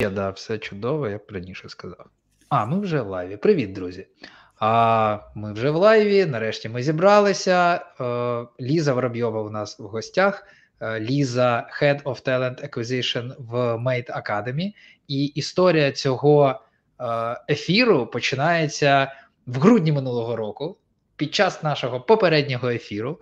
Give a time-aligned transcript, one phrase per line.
[0.00, 2.06] Я да, все чудово, як раніше сказав.
[2.48, 3.36] А, ми вже в лайві.
[3.36, 4.06] Привіт, друзі.
[4.58, 6.26] А ми вже в лайві.
[6.26, 7.74] Нарешті ми зібралися.
[8.00, 10.46] Е, Ліза Воробйова у нас в гостях.
[10.80, 14.72] Е, Ліза, Head of Talent Acquisition в Mate Academy.
[15.08, 16.60] І історія цього
[17.00, 17.04] е,
[17.48, 19.12] ефіру починається
[19.46, 20.78] в грудні минулого року.
[21.16, 23.20] Під час нашого попереднього ефіру.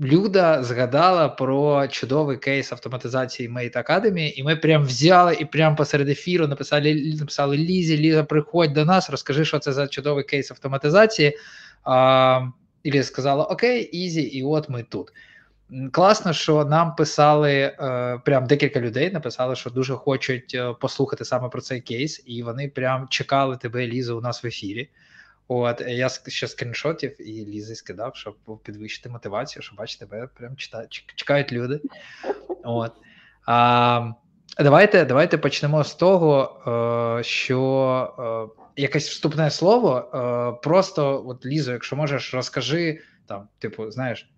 [0.00, 6.08] Люда згадала про чудовий кейс автоматизації Mate Academy, і ми прям взяли і прямо посеред
[6.08, 11.38] ефіру написали написали Лізі, Ліза, приходь до нас, розкажи, що це за чудовий кейс автоматизації.
[11.84, 12.40] А,
[12.82, 15.12] І Ліза сказала: Окей, easy, і от ми тут.
[15.92, 21.48] Класно, що нам писали е, прям декілька людей, написали, що дуже хочуть е, послухати саме
[21.48, 24.88] про цей кейс, і вони прям чекали тебе, Ліза, у нас в ефірі.
[25.52, 31.52] От я ще скріншоти Лізі скидав, щоб підвищити мотивацію, щоб бачите, тебе прям читають, чекають
[31.52, 31.80] люди.
[32.64, 32.92] От.
[33.46, 34.10] А,
[34.58, 36.60] Давайте давайте почнемо з того,
[37.18, 39.96] е, що е, якесь вступне слово.
[39.98, 44.30] Е, просто, от Лізо, якщо можеш, розкажи там, типу, знаєш,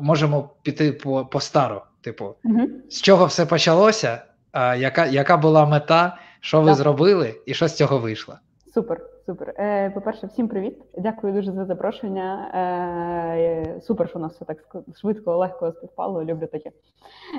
[0.00, 1.82] можемо піти по по стару.
[2.00, 2.68] Типу, угу.
[2.90, 4.22] з чого все почалося?
[4.54, 6.76] Яка яка була мета, що ви так.
[6.76, 8.38] зробили, і що з цього вийшло?
[8.74, 9.13] Супер.
[9.26, 9.54] Супер.
[9.58, 10.82] Е, По-перше, всім привіт.
[10.98, 12.50] Дякую дуже за запрошення.
[12.54, 16.24] Е, Супер, що у нас все так швидко, легко співпало.
[16.24, 16.70] Люблю таке.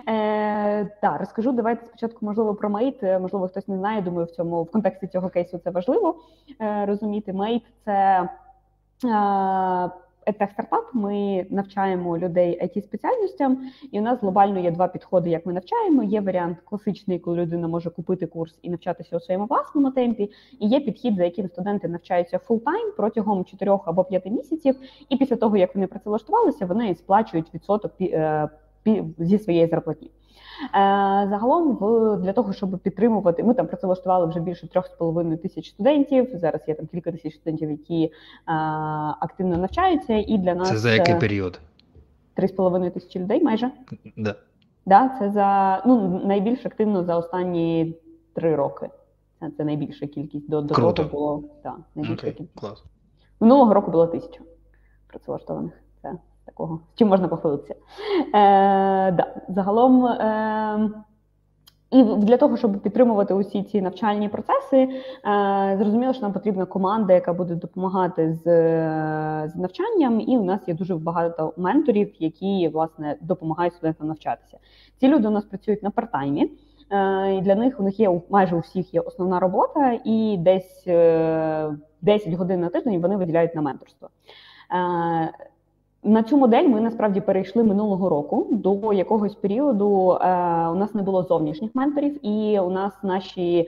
[0.08, 1.52] Е, Та розкажу.
[1.52, 3.04] Давайте спочатку, можливо, про Mate.
[3.04, 4.02] Можливо, хтось не знає.
[4.02, 6.16] Думаю, в цьому в контексті цього кейсу це важливо
[6.62, 7.34] е, розуміти.
[7.34, 8.30] Mate це.
[10.28, 15.46] Е, стартап ми навчаємо людей IT спеціальностям, і у нас глобально є два підходи, як
[15.46, 16.04] ми навчаємо.
[16.04, 20.32] Є варіант класичний, коли людина може купити курс і навчатися у своєму власному темпі.
[20.60, 24.76] І є підхід, за яким студенти навчаються full-time протягом 4 або 5 місяців.
[25.10, 28.50] І після того як вони працевлаштувалися, вони сплачують відсоток е,
[29.18, 30.12] зі своєї зарплатні.
[30.64, 30.70] Е,
[31.30, 36.30] загалом, в для того, щоб підтримувати, ми там працевлаштували вже більше 3,5 тисяч студентів.
[36.34, 38.12] Зараз є там кілька тисяч студентів, які е,
[39.20, 41.60] активно навчаються, і для нас це за який період?
[42.38, 43.72] 3,5 тисячі людей майже.
[44.18, 44.36] Да.
[44.86, 47.96] Да, це за ну найбільш активно за останні
[48.34, 48.90] три роки.
[49.40, 50.94] Це, це найбільша кількість до, до Круто.
[50.94, 52.60] того було так, найбільша okay, кількість.
[52.60, 52.84] Клас.
[53.40, 54.40] Минулого року було тисяча
[55.08, 55.74] працевлаштованих.
[56.46, 57.74] Такого, чим можна похвалитися.
[57.74, 60.06] Е, да, Загалом.
[60.06, 60.90] Е,
[61.92, 64.90] і для того, щоб підтримувати усі ці навчальні процеси, е,
[65.78, 68.44] зрозуміло, що нам потрібна команда, яка буде допомагати з
[69.48, 70.20] з навчанням.
[70.20, 74.58] І у нас є дуже багато менторів, які власне допомагають студентам навчатися.
[75.00, 76.52] Ці люди у нас працюють на партаймі,
[76.92, 80.84] е, і для них у них є майже у всіх є основна робота, і десь
[80.86, 84.10] 10 е, годин на тиждень вони виділяють на менторство.
[86.06, 88.48] На цю модель ми насправді перейшли минулого року.
[88.52, 90.26] До якогось періоду е,
[90.68, 93.68] у нас не було зовнішніх менторів, і у нас наші е,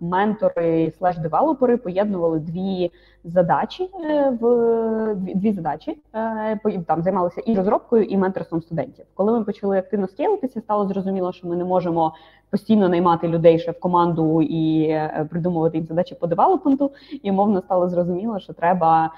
[0.00, 2.90] ментори слеш девелопери поєднували дві
[3.24, 5.98] задачі е, в дві, дві задачі.
[6.14, 9.04] Е, там займалися і розробкою, і менторством студентів.
[9.14, 12.14] Коли ми почали активно скейлитися, стало зрозуміло, що ми не можемо
[12.50, 16.90] постійно наймати людей ще в команду і е, придумувати їм задачі по девелопменту.
[17.22, 19.10] І умовно стало зрозуміло, що треба.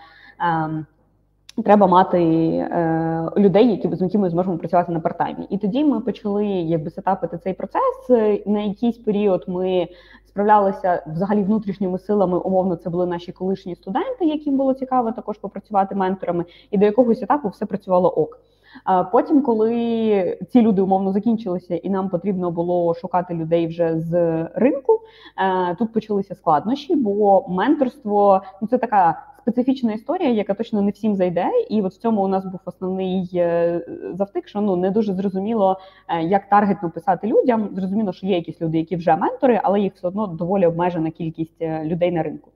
[1.65, 5.47] Треба мати е, людей, які з якими ми зможемо працювати на партаймі.
[5.51, 8.09] І тоді ми почали якби сетапити цей процес.
[8.47, 9.89] На якийсь період ми
[10.29, 12.39] справлялися взагалі внутрішніми силами.
[12.39, 16.45] Умовно, це були наші колишні студенти, яким було цікаво також попрацювати менторами.
[16.71, 18.41] І до якогось етапу все працювало ок.
[18.85, 24.45] А потім, коли ці люди умовно закінчилися, і нам потрібно було шукати людей вже з
[24.55, 25.01] ринку,
[25.37, 31.15] е, тут почалися складнощі, бо менторство ну це така специфічна історія, яка точно не всім
[31.15, 31.47] зайде.
[31.71, 33.81] І от в цьому у нас був основний е,
[34.15, 35.79] завтик, що ну не дуже зрозуміло,
[36.09, 37.69] е, як таргетно писати людям.
[37.73, 41.63] Зрозуміло, що є якісь люди, які вже ментори, але їх все одно доволі обмежена кількість
[41.63, 42.51] е, людей на ринку.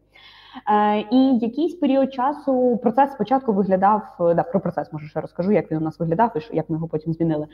[1.10, 5.78] І якийсь період часу процес спочатку виглядав да, про процес, може ще розкажу, як він
[5.78, 7.46] у нас виглядав і як ми його потім змінили.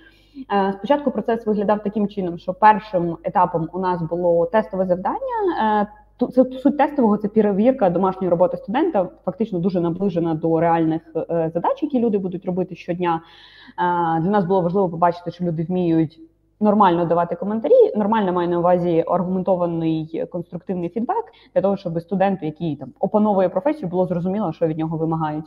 [0.72, 5.86] Спочатку процес виглядав таким чином, що першим етапом у нас було тестове завдання
[6.26, 11.82] це суть тестового це перевірка домашньої роботи студента, фактично дуже наближена до реальних е, задач,
[11.82, 13.14] які люди будуть робити щодня.
[13.16, 16.20] Е, для нас було важливо побачити, що люди вміють
[16.60, 17.92] нормально давати коментарі.
[17.96, 21.24] Нормально маю на увазі аргументований конструктивний фідбек
[21.54, 25.44] для того, щоб студенту, який там опановує професію, було зрозуміло, що від нього вимагають.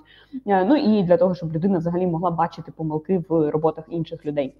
[0.47, 4.53] Е, ну і для того, щоб людина взагалі могла бачити помилки в роботах інших людей.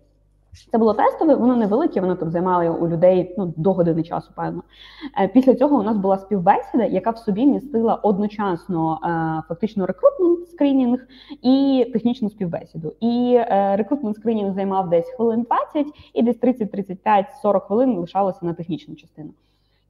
[0.71, 4.63] Це було тестове, воно невелике, воно там займало у людей ну, до години часу, певно.
[5.21, 9.07] Е, після цього у нас була співбесіда, яка в собі містила одночасно е,
[9.48, 11.00] фактично рекрутмент скринінг
[11.42, 12.94] і технічну співбесіду.
[13.00, 15.42] І е, рекрутмент скринінг займав десь хвилин
[15.74, 19.30] 20, і десь 30-35-40 хвилин лишалося на технічну частину.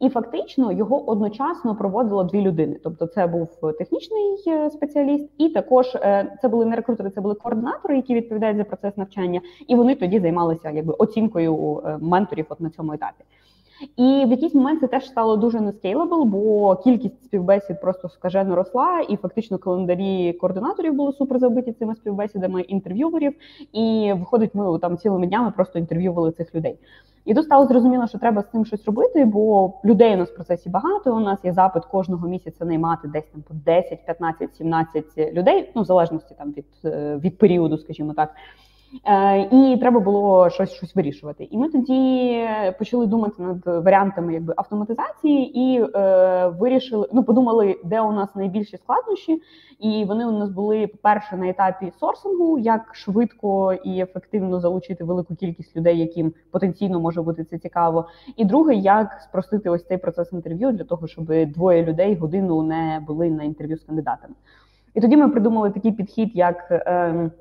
[0.01, 2.79] І фактично його одночасно проводило дві людини.
[2.83, 7.35] Тобто, це був технічний е, спеціаліст, і також е, це були не рекрутери, це були
[7.35, 12.61] координатори, які відповідають за процес навчання, і вони тоді займалися якби оцінкою е, менторів от
[12.61, 13.23] на цьому етапі.
[13.97, 18.55] І в якийсь момент це теж стало дуже не scalable, бо кількість співбесід просто скажено
[18.55, 23.33] росла, і фактично календарі координаторів були супер забиті цими співбесідами інтерв'юверів.
[23.73, 26.77] І виходить, ми там цілими днями просто інтерв'ювали цих людей.
[27.25, 30.35] І тут стало зрозуміло, що треба з цим щось робити, бо людей у нас в
[30.35, 31.15] процесі багато.
[31.15, 35.81] У нас є запит кожного місяця наймати десь там по 10, 15, 17 людей, ну
[35.81, 38.29] в залежності там від, е, від періоду, скажімо так.
[39.05, 41.47] Е, і треба було щось щось вирішувати.
[41.51, 42.47] І ми тоді
[42.77, 48.77] почали думати над варіантами якби автоматизації і е, вирішили, ну подумали, де у нас найбільші
[48.77, 49.41] складнощі,
[49.79, 55.35] і вони у нас були по-перше на етапі сорсингу, як швидко і ефективно залучити велику
[55.35, 58.07] кількість людей, яким потенційно може бути це цікаво.
[58.37, 63.03] І друге, як спростити ось цей процес інтерв'ю для того, щоб двоє людей годину не
[63.07, 64.33] були на інтерв'ю з кандидатами.
[64.95, 66.67] І тоді ми придумали такий підхід, як.
[66.71, 67.31] Е,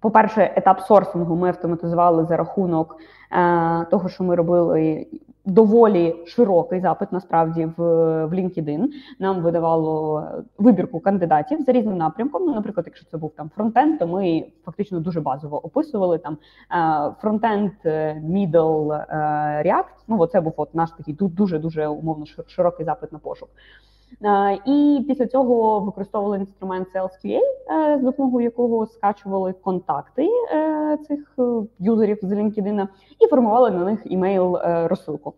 [0.00, 2.96] по-перше, етап сорсингу ми автоматизували за рахунок
[3.32, 5.06] е, того, що ми робили
[5.44, 7.82] доволі широкий запит насправді в
[8.26, 8.84] в LinkedIn.
[9.18, 10.24] Нам видавало
[10.58, 12.42] вибірку кандидатів за різним напрямком.
[12.46, 16.36] Ну, наприклад, якщо це був там frontend, то ми фактично дуже базово описували там
[16.72, 17.72] е, frontend,
[18.22, 19.06] middle, е,
[19.66, 20.04] React.
[20.08, 23.48] Ну, це був от наш такий дуже дуже умовно широкий запит на пошук.
[24.24, 31.38] Е, і після цього використовували інструмент SalesQA, е, з допомогою якого скачували контакти е, цих
[31.78, 32.88] юзерів з LinkedIn
[33.20, 35.34] і формували на них імейл розсилку.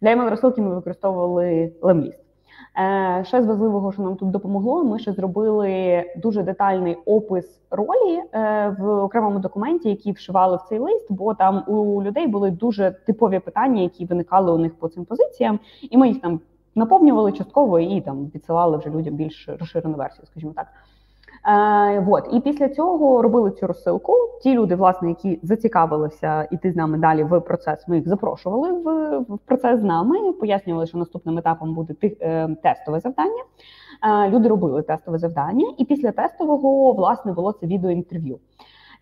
[0.00, 2.18] Для імейл розсилки ми використовували Lemlist.
[3.22, 8.22] Ще з важливого, що нам тут допомогло, ми ще зробили дуже детальний опис ролі
[8.78, 13.38] в окремому документі, який вшивали в цей лист, бо там у людей були дуже типові
[13.38, 15.58] питання, які виникали у них по цим позиціям,
[15.90, 16.40] і ми їх там
[16.74, 20.66] наповнювали частково і там відсилали вже людям більш розширену версію, скажімо так.
[21.48, 22.28] Е, вот.
[22.32, 24.12] І після цього робили цю розсилку.
[24.42, 29.02] Ті люди, власне, які зацікавилися іти з нами далі в процес, ми їх запрошували в
[29.18, 33.42] в процес з нами, пояснювали, що наступним етапом буде е, тестове завдання.
[34.02, 38.38] Е, люди робили тестове завдання, і після тестового власне було це відеоінтерв'ю.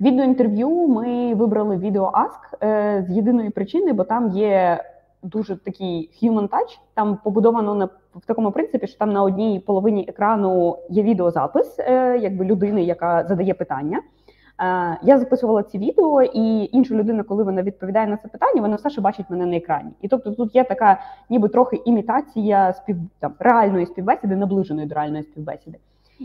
[0.00, 4.84] Відеоінтерв'ю ми вибрали відео Ask е, з єдиної причини, бо там є
[5.22, 10.06] дуже такий human touch, Там побудовано на в такому принципі, що там на одній половині
[10.08, 13.98] екрану є відеозапис, е, якби людини, яка задає питання.
[13.98, 18.76] Е, я записувала ці відео, і інша людина, коли вона відповідає на це питання, вона
[18.76, 19.90] все ще бачить мене на екрані.
[20.02, 21.00] І тобто тут є така,
[21.30, 25.78] ніби трохи імітація спів там реальної співбесіди, наближеної до реальної співбесіди.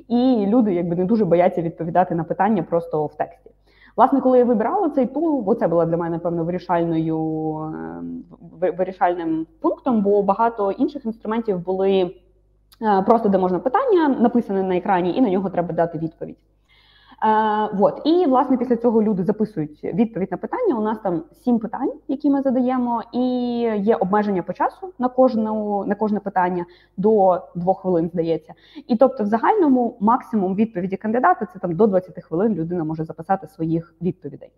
[0.08, 3.52] І люди якби не дуже бояться відповідати на питання просто в тексті.
[3.96, 7.18] Власне, коли я вибирала цей тул, бо це була для мене певно вирішальною
[7.58, 8.24] ем,
[8.78, 12.16] вирішальним пунктом, бо багато інших інструментів були
[12.82, 16.38] е, просто де можна питання написане на екрані, і на нього треба дати відповідь.
[17.26, 18.02] Е, вот.
[18.06, 20.78] І власне після цього люди записують відповідь на питання.
[20.78, 23.20] У нас там сім питань, які ми задаємо, і
[23.78, 26.66] є обмеження по часу на кожну на кожне питання
[26.98, 28.54] до двох хвилин, здається.
[28.88, 33.48] І тобто, в загальному максимум відповіді кандидата це там до 20 хвилин людина може записати
[33.48, 34.50] своїх відповідей.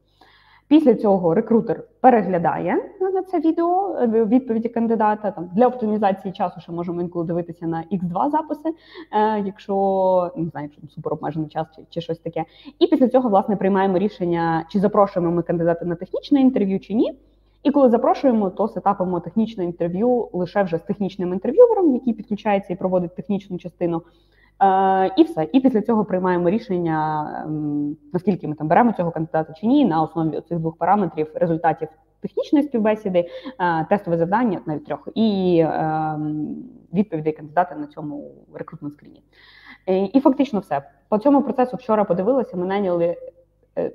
[0.68, 2.78] Після цього рекрутер переглядає
[3.18, 5.32] на це відео е, відповіді кандидата.
[5.32, 10.50] Там для оптимізації часу ще можемо інколи дивитися на x 2 записи, е, якщо не
[10.50, 12.46] знаю, якщо супер обмежений час чи, чи щось таке.
[12.80, 17.18] І після цього власне приймаємо рішення, чи запрошуємо ми кандидата на технічне інтерв'ю, чи ні.
[17.64, 22.76] І коли запрошуємо, то сетапимо технічне інтерв'ю лише вже з технічним інтерв'ювером, який підключається і
[22.76, 24.02] проводить технічну частину.
[24.64, 25.50] Е, і все.
[25.54, 30.02] І після цього приймаємо рішення, ем, наскільки ми там беремо цього кандидата чи ні, на
[30.02, 31.88] основі цих двох параметрів результатів
[32.22, 33.20] технічної співбесіди,
[33.60, 36.56] е, тестове завдання навіть трьох, і ем,
[36.94, 39.24] відповідей кандидата на цьому рекрутмент скріні.
[39.88, 40.82] Е, і фактично все.
[41.10, 43.18] По цьому процесу вчора подивилися, ми наняли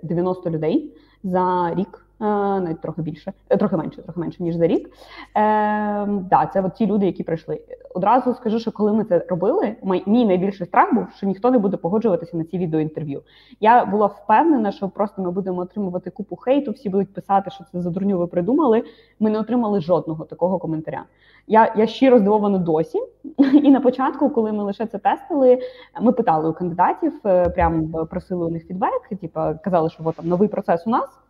[0.03, 2.02] 90 людей за рік.
[2.21, 2.25] Е,
[2.61, 4.89] навіть трохи більше, е, трохи менше, трохи менше ніж за рік.
[4.89, 4.93] Е,
[6.07, 7.61] да, це от ті люди, які прийшли.
[7.95, 9.77] Одразу скажу, що коли ми це робили,
[10.07, 13.23] мій найбільший страх був, що ніхто не буде погоджуватися на ці відеоінтерв'ю.
[13.61, 16.71] Я була впевнена, що просто ми будемо отримувати купу хейту.
[16.71, 18.85] Всі будуть писати, що це за дурню ви придумали.
[19.21, 21.05] Ми не отримали жодного такого коментаря.
[21.47, 22.99] Я я щиро здивована досі.
[23.63, 25.59] І на початку, коли ми лише це тестили,
[26.01, 27.21] ми питали у кандидатів,
[27.55, 31.23] прям просили у них фідбек, типу казали, що от там новий процес у нас.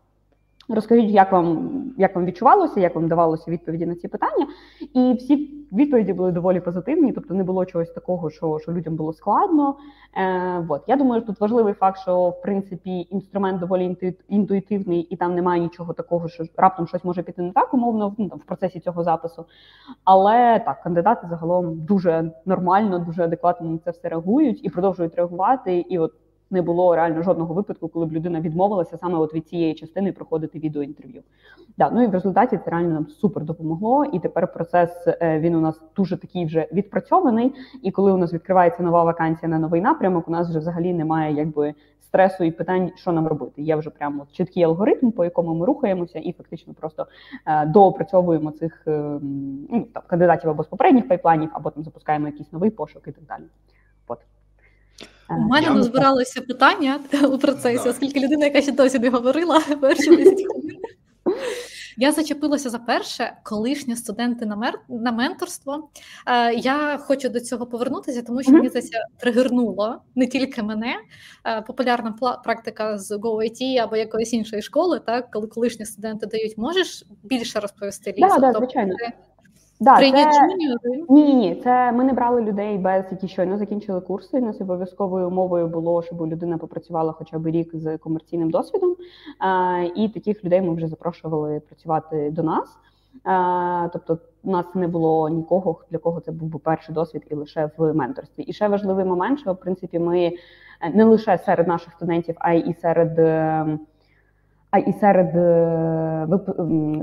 [0.68, 4.46] Розкажіть, як вам як вам відчувалося, як вам давалося відповіді на ці питання,
[4.94, 9.12] і всі відповіді були доволі позитивні, тобто не було чогось такого, що що людям було
[9.12, 9.76] складно.
[10.16, 10.82] Е, от.
[10.86, 13.96] Я думаю, тут важливий факт, що в принципі інструмент доволі
[14.28, 18.28] інтуїтивний, і там немає нічого такого, що раптом щось може піти не так, умовно ну,
[18.28, 19.44] там, в процесі цього запису.
[20.04, 25.78] Але так, кандидати загалом дуже нормально, дуже адекватно на це все реагують і продовжують реагувати.
[25.78, 26.12] І от
[26.52, 30.58] не було реально жодного випадку, коли б людина відмовилася саме от від цієї частини проходити
[30.58, 31.22] відеоінтерв'ю.
[31.78, 34.04] Да, ну і в результаті це реально нам супер допомогло.
[34.04, 37.54] І тепер процес е, він у нас дуже такий вже відпрацьований.
[37.82, 41.34] І коли у нас відкривається нова вакансія на новий напрямок, у нас вже взагалі немає
[41.34, 41.74] якби.
[42.12, 43.62] Стресу і питань, що нам робити.
[43.62, 47.06] Є вже прямо чіткий алгоритм, по якому ми рухаємося, і фактично просто
[47.46, 49.18] е, доопрацьовуємо цих е,
[49.70, 53.24] ну, там, кандидатів або з попередніх пайпланів, або там запускаємо якийсь новий пошук і так
[53.24, 53.42] далі.
[54.08, 54.18] От.
[55.30, 57.00] У мене не збиралося питання
[57.32, 60.78] у процесі, оскільки людина, яка ще досі не говорила перші 10 хвилин.
[61.96, 65.88] Я зачепилася за перше, колишні студенти на мер на менторство.
[66.26, 70.96] Е, Я хочу до цього повернутися, тому що мені здається, тригернуло не тільки мене.
[71.46, 72.12] Е, популярна
[72.44, 78.14] практика з GoIT або якоїсь іншої школи, так коли колишні студенти дають, можеш більше розповісти
[78.18, 78.28] Ліза?
[78.28, 78.80] Да, да, тобто,
[79.82, 80.46] Да, це...
[81.08, 81.54] Ні, ні, ні.
[81.54, 84.38] Це ми не брали людей без які щойно закінчили курси.
[84.38, 88.96] У нас обов'язковою умовою було, щоб людина попрацювала хоча б рік з комерційним досвідом.
[89.38, 92.78] А, І таких людей ми вже запрошували працювати до нас.
[93.24, 97.34] А, Тобто, у нас не було нікого, для кого це був би перший досвід і
[97.34, 98.42] лише в менторстві.
[98.42, 100.32] І ще важливий момент, що в принципі ми е,
[100.94, 103.18] не лише серед наших студентів, а й і серед.
[104.72, 106.26] А і серед е,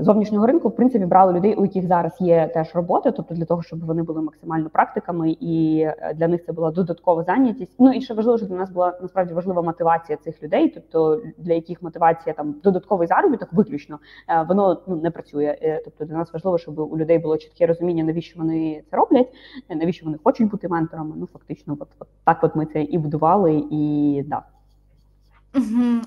[0.00, 3.62] зовнішнього ринку, в принципі, брали людей, у яких зараз є теж робота, тобто для того,
[3.62, 7.72] щоб вони були максимально практиками, і е, для них це була додаткова зайнятість.
[7.78, 11.54] Ну і ще важливо, що для нас була насправді важлива мотивація цих людей, тобто для
[11.54, 13.98] яких мотивація там додатковий заробіток, виключно
[14.28, 15.80] е, воно ну не працює.
[15.84, 19.28] Тобто для нас важливо, щоб у людей було чітке розуміння, навіщо вони це роблять,
[19.68, 21.14] навіщо вони хочуть бути менторами.
[21.16, 24.42] Ну фактично, от, от так, от ми це і будували, і да.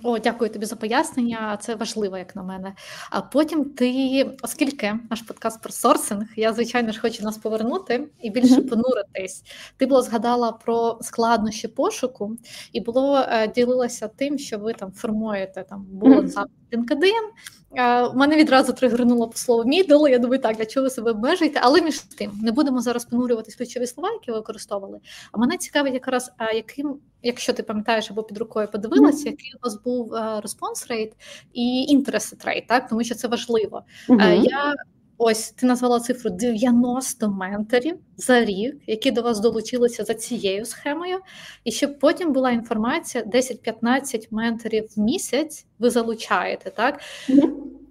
[0.03, 1.57] О, дякую тобі за пояснення.
[1.61, 2.75] Це важливо, як на мене.
[3.09, 8.29] А потім ти, оскільки наш подкаст про сорсинг, я звичайно ж хочу нас повернути і
[8.29, 9.43] більше понуритись.
[9.77, 12.37] Ти було згадала про складнощі пошуку,
[12.73, 17.29] і було е, ділилася тим, що ви там формуєте там було запит LinkedIn,
[18.13, 21.59] у мене відразу тригернуло по слову мідл, Я думаю, так для чого ви себе обмежуєте,
[21.63, 24.99] але між тим не будемо зараз понурюватись ключові слова, які ви використовували.
[25.31, 29.83] А мене цікавить, якраз яким, якщо ти пам'ятаєш або під рукою подивилася, який у вас
[29.83, 30.13] був
[30.43, 31.11] респонс rate
[31.53, 33.83] і інтерес rate, так тому що це важливо.
[34.09, 34.43] Uh-huh.
[34.43, 34.73] Я
[35.25, 41.19] Ось ти назвала цифру 90 менторів за рік, які до вас долучилися за цією схемою,
[41.63, 46.69] і щоб потім була інформація: 10-15 менторів в місяць ви залучаєте.
[46.69, 47.01] Так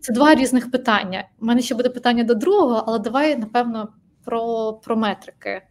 [0.01, 1.29] це два різних питання.
[1.41, 3.89] У мене ще буде питання до другого, але давай напевно
[4.25, 5.63] про, про метрики.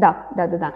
[0.00, 0.72] Да, да, да, да.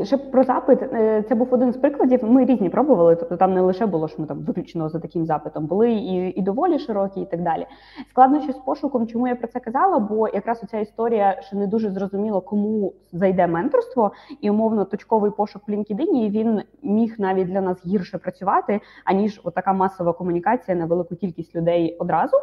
[0.00, 2.24] Е, Ще про запит, е, це був один з прикладів.
[2.24, 5.66] Ми різні пробували, тобто там не лише було, що ми там виключно за таким запитом,
[5.66, 7.66] були і і доволі широкі, і так далі.
[8.10, 9.98] Складнощі з пошуком, чому я про це казала?
[9.98, 15.62] Бо якраз оця історія, що не дуже зрозуміло, кому зайде менторство, і умовно точковий пошук
[15.68, 21.16] в LinkedIn, він міг навіть для нас гірше працювати, аніж така масова комунікація на велику
[21.16, 22.36] кількість людей одразу.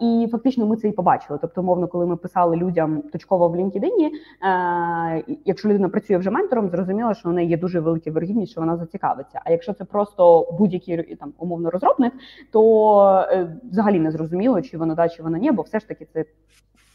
[0.00, 1.38] І фактично ми це і побачили.
[1.42, 4.10] Тобто, мовно, коли ми писали людям точково в LinkedIn,
[5.44, 8.76] якщо людина працює вже ментором, зрозуміло, що в неї є дуже велика вергідність, що вона
[8.76, 9.40] зацікавиться.
[9.44, 12.12] А якщо це просто будь-який там умовно розробник,
[12.52, 16.06] то е, взагалі не зрозуміло, чи воно да, чи воно ні, бо все ж таки
[16.12, 16.24] це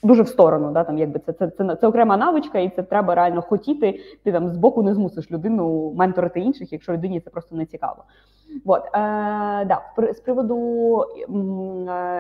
[0.06, 0.72] дуже в сторону.
[0.72, 4.00] Да, там якби це це, це, це окрема навичка, і це треба реально хотіти.
[4.24, 8.04] Ти там з боку не змусиш людину менторити інших, якщо людині це просто не цікаво.
[8.66, 8.90] От, е,
[9.66, 9.82] да,
[10.14, 11.06] з приводу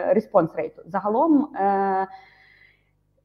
[0.07, 0.81] response rate у.
[0.85, 1.55] Загалом.
[1.55, 2.07] Е,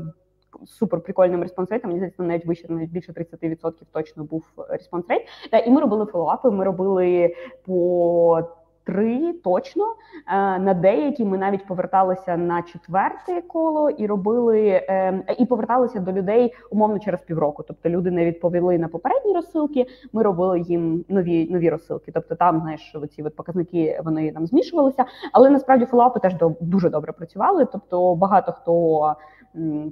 [0.66, 5.06] супер прикольним response rate ом, Мені здається, навіть вище, навіть більше 30% точно був response
[5.08, 5.22] rate.
[5.66, 7.34] І ми робили follow-up и, Ми робили
[7.66, 8.42] по
[8.84, 9.84] три точно.
[9.84, 16.12] Е, на деякі ми навіть поверталися на четверте коло і робили е, і поверталися до
[16.12, 17.62] людей умовно через півроку.
[17.62, 19.86] Тобто люди не відповіли на попередні розсилки.
[20.12, 22.12] Ми робили їм нові нові розсилки.
[22.12, 26.90] Тобто, там знаєш, оці от показники вони там змішувалися, але насправді follow-up и теж дуже
[26.90, 27.66] добре працювали.
[27.72, 29.14] Тобто багато хто.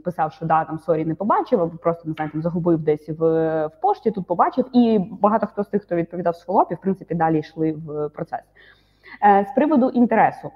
[0.04, 3.66] Писав, що да, там sorry не побачив, або просто не знаю, там загубив десь в
[3.66, 4.10] в пошті.
[4.10, 7.38] Тут побачив, і багато хто з тих, хто відповідав з follow-up ів, в принципі, далі
[7.38, 8.40] йшли в процес.
[9.24, 10.50] Е, з приводу інтересу.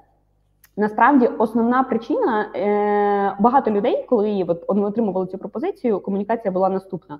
[0.77, 7.19] Насправді основна причина е, багато людей, коли от, отримували цю пропозицію, комунікація була наступна.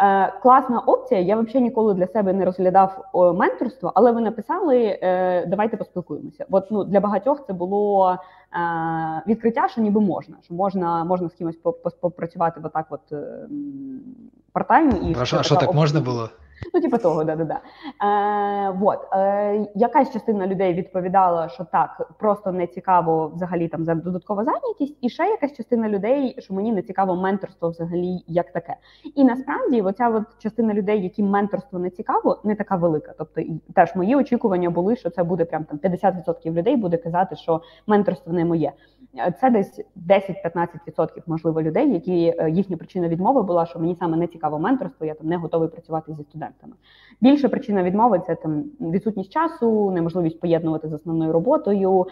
[0.00, 1.20] Е, класна опція.
[1.20, 6.46] Я взагалі ніколи для себе не розглядав о, менторство, але ви написали е, давайте поспілкуємося.
[6.50, 8.18] От ну для багатьох це було е,
[9.26, 11.56] відкриття, що ніби можна, що можна можна з кимось
[12.00, 13.48] попрацювати отак, от е,
[14.52, 16.28] партайм і а що, що так можна було.
[16.74, 17.60] Ну, типу того, да, да, да.
[18.06, 18.98] Е, вот.
[19.12, 24.98] Е, Якась частина людей відповідала, що так, просто не цікаво взагалі там за додаткова зайнятість,
[25.00, 28.76] і ще якась частина людей, що мені не цікаво менторство взагалі як таке.
[29.14, 33.14] І насправді, оця от частина людей, яким менторство не цікаво, не така велика.
[33.18, 33.42] Тобто,
[33.74, 38.32] теж мої очікування були, що це буде прям там 50% людей буде казати, що менторство
[38.32, 38.72] не моє.
[39.16, 44.16] Е, це десь 10-15% можливо людей, які е, їхня причина відмови була, що мені саме
[44.16, 46.72] не цікаво менторство, я там не готовий працювати зі студентами.
[47.20, 52.06] Більша причина відмови це там відсутність часу, неможливість поєднувати з основною роботою,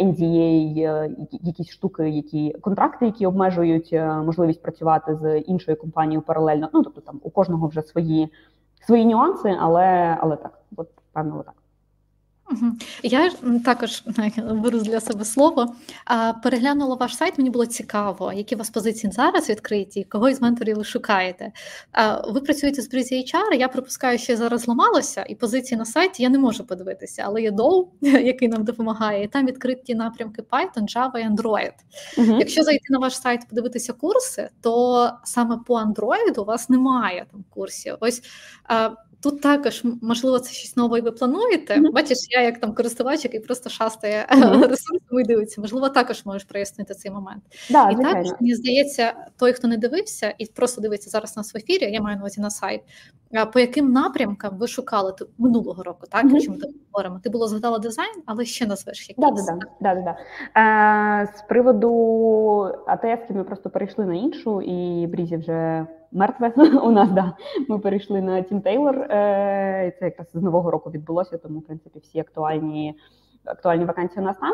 [0.00, 3.92] NDA, е, якісь штуки, які контракти, які обмежують
[4.24, 6.68] можливість працювати з іншою компанією паралельно.
[6.72, 8.32] Ну тобто там у кожного вже свої
[8.86, 11.59] свої нюанси, але але так, от певно, так.
[13.02, 13.30] Я
[13.64, 14.02] також
[14.36, 15.74] беру для себе слово.
[16.42, 20.76] Переглянула ваш сайт, мені було цікаво, які у вас позиції зараз відкриті, кого із менторів
[20.76, 21.52] ви шукаєте.
[22.28, 26.28] Ви працюєте з Брізі HR, я припускаю, що зараз зламалося, і позиції на сайті я
[26.28, 31.18] не можу подивитися, але є Dow, який нам допомагає, і там відкриті напрямки Python, Java
[31.18, 31.72] і Android.
[32.18, 37.26] uh Якщо зайти на ваш сайт, подивитися курси, то саме по Android у вас немає
[37.32, 37.96] там курсів.
[38.00, 38.22] Ось
[39.22, 41.74] Тут також можливо це щось нове, і ви плануєте.
[41.74, 41.92] Mm-hmm.
[41.92, 44.68] Бачиш, я як там користувач, який просто шастає mm-hmm.
[44.68, 45.60] ресурсами і дивиться.
[45.60, 47.42] Можливо, також можеш прояснити цей момент.
[47.70, 51.56] Да, і також мені здається, той, хто не дивився і просто дивиться зараз нас в
[51.56, 52.80] ефірі, я маю на увазі на сайт.
[53.52, 56.06] По яким напрямкам ви шукали минулого року?
[56.10, 56.32] Так mm-hmm.
[56.32, 56.58] якщо ми
[56.92, 57.20] говоримо?
[57.24, 59.44] Ти було згадала дизайн, але ще назвеш якийсь.
[59.44, 60.16] Да, да, да, да,
[60.60, 61.90] Е, З приводу
[62.86, 66.52] АТС ми просто перейшли на іншу, і Брізі вже мертве
[66.82, 67.10] у нас.
[67.10, 67.32] Да.
[67.68, 68.96] Ми перейшли на Тім Тейлор.
[68.96, 72.94] Е, Це якраз з нового року відбулося, тому в принципі всі актуальні.
[73.44, 74.52] Актуальні вакансії у нас там.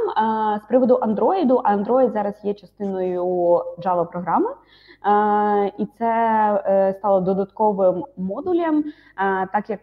[0.65, 3.25] З приводу Андроїду, Android зараз є частиною
[3.79, 4.51] Java програми,
[5.79, 6.15] і це
[6.67, 8.85] е, стало додатковим модулем,
[9.53, 9.81] так як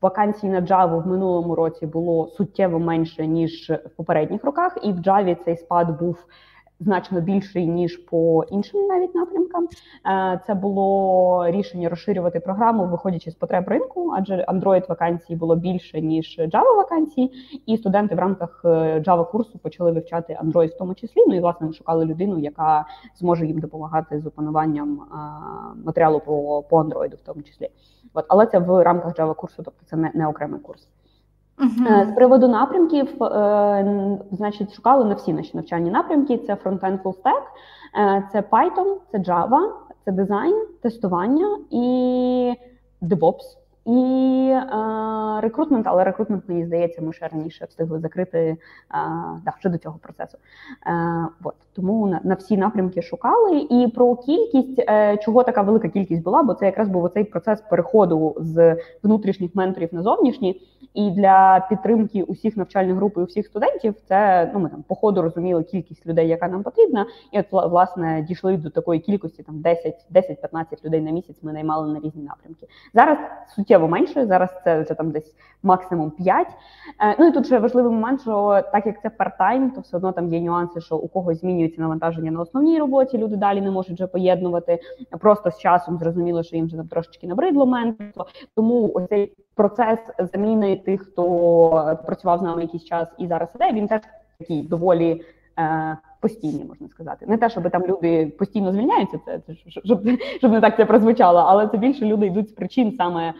[0.00, 4.96] вакансій на Java в минулому році було суттєво менше ніж в попередніх роках, і в
[4.96, 6.16] Java цей спад був
[6.84, 9.68] значно більший ніж по іншим навіть напрямкам.
[10.06, 16.00] Е, це було рішення розширювати програму, виходячи з потреб ринку, адже Android вакансій було більше
[16.00, 17.30] ніж Java вакансій,
[17.66, 18.68] і студенти в рамках е,
[19.06, 21.20] Java курсу почали вивчати Android в тому числі.
[21.28, 25.16] Ну і власне шукали людину, яка зможе їм допомагати з опануванням е,
[25.84, 27.68] матеріалу по по Android в тому числі.
[28.14, 30.88] От але це в рамках Java курсу, тобто це не, не окремий курс.
[31.58, 32.12] Uh-huh.
[32.12, 37.42] З приводу напрямків, е, значить, шукали на всі наші навчальні напрямки: це фронтенд full stack,
[37.98, 39.70] е, це Python, це Java,
[40.04, 42.54] це дизайн, тестування і
[43.02, 43.56] DevOps.
[43.86, 48.56] І е, рекрутмент, але рекрутмент, мені здається, ми ще раніше встигли закрити е,
[49.44, 50.38] да, ще цього процесу.
[50.86, 51.54] Е, от.
[51.76, 53.66] Тому на, на всі напрямки шукали.
[53.70, 57.60] І про кількість, е, чого така велика кількість була, бо це якраз був цей процес
[57.60, 60.60] переходу з внутрішніх менторів на зовнішні.
[60.94, 65.22] І для підтримки усіх навчальних груп і усіх студентів це ну ми там по ходу
[65.22, 70.84] розуміли кількість людей, яка нам потрібна, і от власне дійшли до такої кількості там 10-10-15
[70.84, 71.36] людей на місяць.
[71.42, 72.66] Ми наймали на різні напрямки.
[72.94, 73.18] Зараз
[73.54, 74.26] суттєво менше.
[74.26, 76.46] Зараз це це там десь максимум 5.
[77.00, 80.12] Е, ну і тут ще важливий момент, що так як це парт-тайм, то все одно
[80.12, 83.18] там є нюанси, що у когось змінюється навантаження на основній роботі.
[83.18, 84.78] Люди далі не можуть вже поєднувати.
[85.20, 88.26] Просто з часом зрозуміло, що їм вже там трошечки набридло менторство.
[88.54, 89.98] Тому ось цей процес
[90.32, 94.00] заміни тих, хто працював з нами якийсь час і зараз іде, він теж
[94.38, 95.22] такий доволі
[95.58, 97.26] е, постійний, можна сказати.
[97.28, 100.00] Не те, щоб там люди постійно звільняються, це, це щоб
[100.38, 103.34] щоб не так це прозвучало, але це більше люди йдуть з причин саме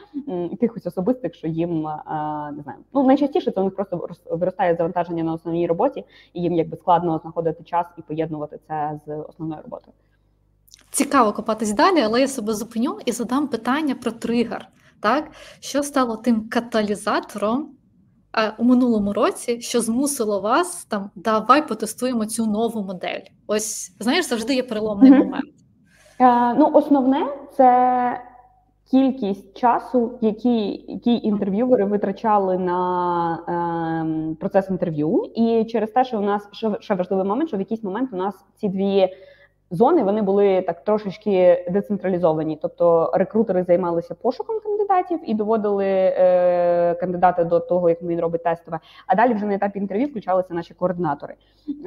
[0.51, 1.97] якихось особистих, що їм е,
[2.57, 2.79] не знаю.
[2.95, 7.19] Ну найчастіше це у них просто виростає завантаження на основній роботі, і їм якби складно
[7.19, 9.93] знаходити час і поєднувати це з основною роботою.
[10.91, 14.69] Цікаво копатись далі, але я себе зупиню і задам питання про тригер.
[15.03, 17.69] Так, що стало тим каталізатором
[18.39, 23.21] е, у минулому році, що змусило вас там давай потестуємо цю нову модель?
[23.47, 25.19] Ось знаєш, завжди є переломний mm-hmm.
[25.19, 25.55] момент.
[26.21, 28.21] Е, Ну, основне це
[28.91, 36.23] кількість часу, який які інтерв'ювери витрачали на е, процес інтерв'ю, і через те, що у
[36.23, 36.49] нас
[36.81, 39.09] ще важливий момент, що в якийсь момент у нас ці дві
[39.73, 42.59] зони вони були так трошечки децентралізовані.
[42.63, 48.79] Тобто рекрутери займалися пошуком кандидатів і доводили е, кандидата до того, як він робить тестове.
[49.07, 51.35] А далі вже на етапі інтерв'ю включалися наші координатори.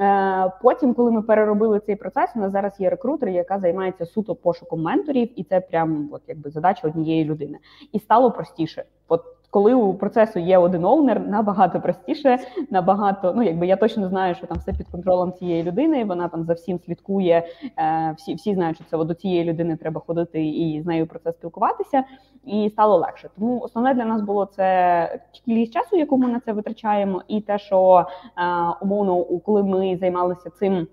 [0.00, 4.34] Е, Потім, коли ми переробили цей процес, у нас зараз є рекрутер, яка займається суто
[4.34, 7.58] пошуком менторів, і це прям от якби задача однієї людини.
[7.92, 8.84] І стало простіше.
[9.08, 9.22] От
[9.56, 12.38] коли у процесу є один оунер, набагато простіше,
[12.70, 16.04] набагато ну якби я точно знаю, що там все під контролем цієї людини.
[16.04, 17.46] Вона там за всім слідкує.
[17.78, 21.18] Е, всі всі знають, що це до цієї людини треба ходити і з нею про
[21.18, 22.04] це спілкуватися,
[22.44, 23.28] і стало легше.
[23.38, 27.58] Тому основне для нас було це кількість часу, яку ми на це витрачаємо, і те,
[27.58, 28.06] що
[28.38, 28.42] е,
[28.80, 30.86] умовно, коли ми займалися цим.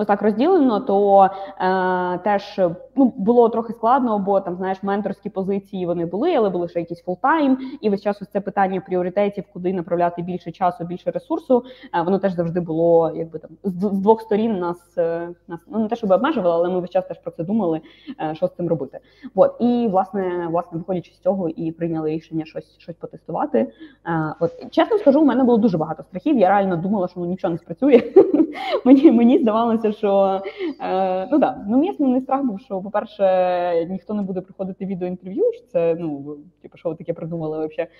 [0.00, 1.28] Отак розділено, то
[1.60, 2.60] е, теж
[2.96, 7.02] ну було трохи складно, бо там знаєш менторські позиції вони були, але були ще якісь
[7.02, 11.64] full-time, і весь час ось це питання пріоритетів, куди направляти більше часу, більше ресурсу.
[11.94, 15.78] Е, воно теж завжди було, якби там з, з двох сторін нас е, нас ну
[15.78, 17.80] не те, щоб обмежувало, але ми весь час теж про це думали,
[18.20, 18.98] е, що з цим робити.
[19.34, 23.58] От і власне, власне, виходячи з цього, і прийняли рішення щось щось потестувати.
[23.58, 26.38] Е, от чесно скажу, у мене було дуже багато страхів.
[26.38, 28.02] Я реально думала, що ну нічого не спрацює.
[28.84, 30.42] Мені мені здавалося що
[30.80, 35.52] е, ну да, ну мій основний страх був, що, по-перше, ніхто не буде приходити відеоінтерв'ю,
[35.52, 37.90] що це ну типу, що ви таке придумали взагалі.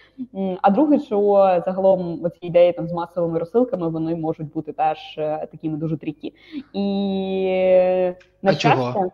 [0.63, 1.21] А друге, що
[1.65, 6.35] загалом оці ідеї там з масовими розсилками вони можуть бути теж е, такими дуже трікі.
[6.73, 6.83] І
[8.43, 9.11] на щастя,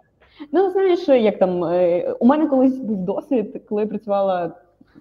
[0.52, 4.52] ну знаєш, як там е, у мене колись був досвід, коли я працювала.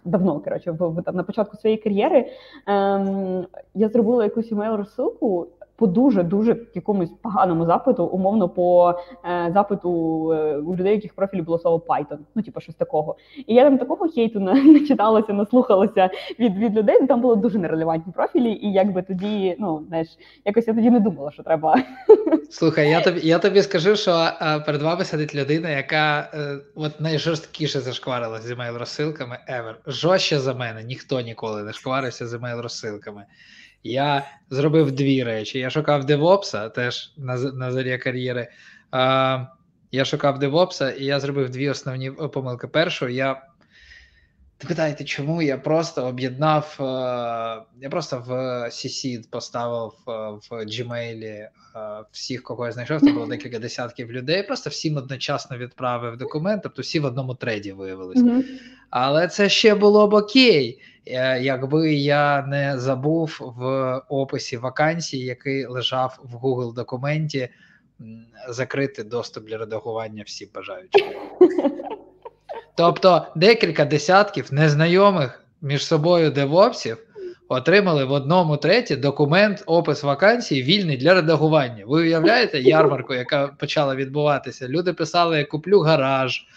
[0.06, 2.32] Давно коротше, в, в там на початку своєї кар'єри
[2.68, 8.94] ем, я зробила якусь імейл розсилку, по дуже дуже якомусь поганому запиту, умовно по
[9.26, 9.90] е, запиту
[10.34, 13.16] е, у людей, яких профілі було слово Python, ну типу щось такого.
[13.48, 16.10] І я там такого хейту начиталася, наслухалася
[16.40, 17.08] від від людей.
[17.08, 20.08] Там були дуже нерелевантні профілі, і якби тоді, ну знаєш,
[20.46, 21.76] якось я тоді не думала, що треба.
[22.50, 27.02] Слухай, я тобі я тобі скажу, що а, перед вами сидить людина, яка е, от
[27.02, 29.74] найжорсткіше зашкварилася з email розсилками ever.
[29.88, 33.26] Жорстче за мене ніхто ніколи не шкварився з email розсилками.
[33.86, 35.60] Я зробив дві речі.
[35.60, 38.48] Я шукав DevOps а теж на на зарі кар'єри.
[38.92, 39.46] А,
[39.92, 42.68] Я шукав DevOps а, і я зробив дві основні помилки.
[42.68, 43.45] Першу, я
[44.58, 46.76] ти питаєте, чому я просто об'єднав,
[47.82, 48.32] я просто в
[48.70, 49.92] CC поставив
[50.50, 51.48] в Gmail
[52.12, 54.44] всіх, кого я знайшов, це було декілька десятків людей.
[54.44, 58.24] Просто всім одночасно відправив документ, тобто всі в одному треді виявилися.
[58.24, 58.44] Mm-hmm.
[58.90, 60.82] Але це ще було б окей.
[61.08, 67.50] Е, якби я не забув в описі вакансії, який лежав в Google документі,
[68.50, 71.08] закрити доступ для редагування всім бажаючим.
[72.76, 76.98] Тобто декілька десятків незнайомих між собою девопсів
[77.48, 81.84] отримали в одному треті документ, опис вакансії вільний для редагування.
[81.88, 84.68] Ви уявляєте ярмарку, яка почала відбуватися?
[84.68, 86.48] Люди писали: я куплю гараж,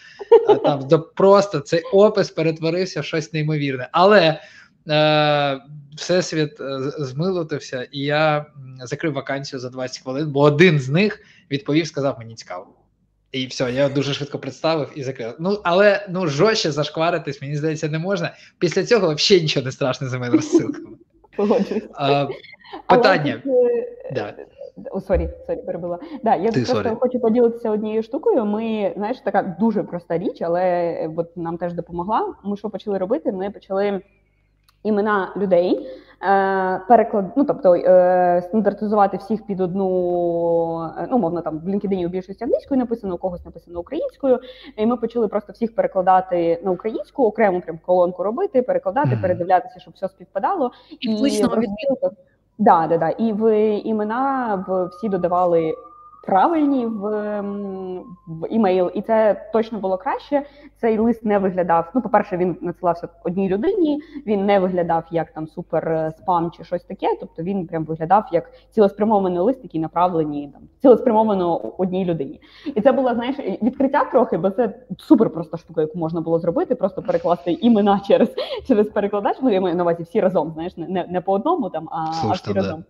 [0.47, 3.89] а там просто цей опис перетворився в щось неймовірне.
[3.91, 4.41] Але
[4.89, 5.59] е,
[5.97, 8.45] всесвіт е, змилотився, і я
[8.83, 11.19] закрив вакансію за 20 хвилин, бо один з них
[11.51, 12.78] відповів, сказав: мені цікаво.
[13.31, 15.35] І все, я дуже швидко представив і закрив.
[15.39, 18.33] Ну, але ну жорстче зашкваритись, мені здається, не можна.
[18.59, 20.97] Після цього взагалі нічого не страшне за мене розсилками.
[22.87, 23.41] Питання.
[23.45, 24.33] Е, да.
[24.91, 25.99] О, sorry, sorry, перебила.
[26.23, 26.95] Да, Я Ти, просто sorry.
[26.99, 28.45] хочу поділитися однією штукою.
[28.45, 32.35] Ми, знаєш, така дуже проста річ, але е, от нам теж допомогла.
[32.43, 33.31] Ми що почали робити?
[33.31, 34.01] Ми почали
[34.83, 35.87] імена людей.
[36.21, 42.05] Е, переклад, ну тобто е, стандартизувати всіх під одну, е, ну мовно там в LinkedIn
[42.05, 44.39] у більшості англійською написано, у когось написано українською.
[44.77, 49.21] І ми почали просто всіх перекладати на українську, окрему прям колонку робити, перекладати, mm-hmm.
[49.21, 50.71] передивлятися, щоб все співпадало.
[50.99, 52.11] І, і відмінку.
[52.57, 53.09] Да, да, да.
[53.09, 55.73] І в імена в всі додавали
[56.29, 57.41] правильні в
[58.27, 60.45] в імейл, і це точно було краще.
[60.81, 61.91] Цей лист не виглядав.
[61.95, 66.63] Ну, по-перше, він надсилався одній людині, він не виглядав як там супер е, спам чи
[66.63, 67.07] щось таке.
[67.19, 72.41] Тобто він прям виглядав як цілеспрямований лист, який направлені там цілеспрямовано одній людині.
[72.75, 76.75] І це було, знаєш, відкриття трохи, бо це супер проста штука, яку можна було зробити,
[76.75, 78.35] просто перекласти імена через
[78.67, 79.37] через перекладач.
[79.41, 82.31] Ну, я маю на увазі всі разом, знаєш, не не по одному там, а, а
[82.31, 82.83] всі разом.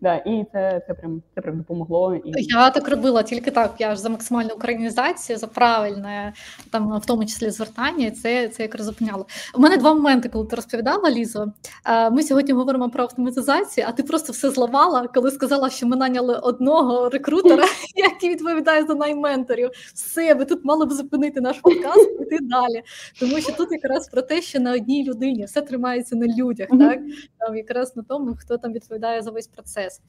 [0.00, 2.14] Да, І це це прям це прям допомогло.
[2.14, 2.32] І...
[2.34, 3.74] Я так робила тільки так.
[3.78, 6.32] Я ж за максимальну українізацію, за правильне
[6.70, 9.26] там, в тому числі звертання, і це це якраз зупиняло.
[9.54, 11.52] У мене два моменти, коли ти розповідала, Лізо.
[11.86, 15.96] Е, ми сьогодні говоримо про автоматизацію, а ти просто все зламала, коли сказала, що ми
[15.96, 17.64] наняли одного рекрутера,
[17.96, 19.70] який відповідає за найменторів.
[19.94, 22.82] Все, ви тут мали б зупинити наш подкаст і йти далі.
[23.20, 27.00] Тому що тут якраз про те, що на одній людині все тримається на людях, так
[27.38, 30.00] там якраз на тому, хто там відповідає за весь процес процес.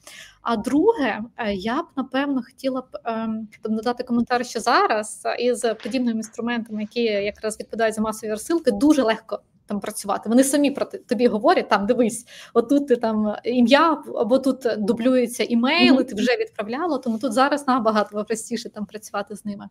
[0.42, 6.16] А друге, е, я б напевно хотіла б ем, додати коментар, що зараз із подібними
[6.16, 10.28] інструментами, які якраз відповідають за масові розсилки, дуже легко там працювати.
[10.28, 16.04] Вони самі про тобі говорять: там дивись, отут ти там ім'я, або тут дублюється імейли,
[16.04, 16.98] ти вже відправляла.
[16.98, 19.68] Тому тут зараз набагато простіше там працювати з ними.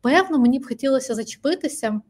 [0.00, 2.00] Певно, мені б хотілося зачепитися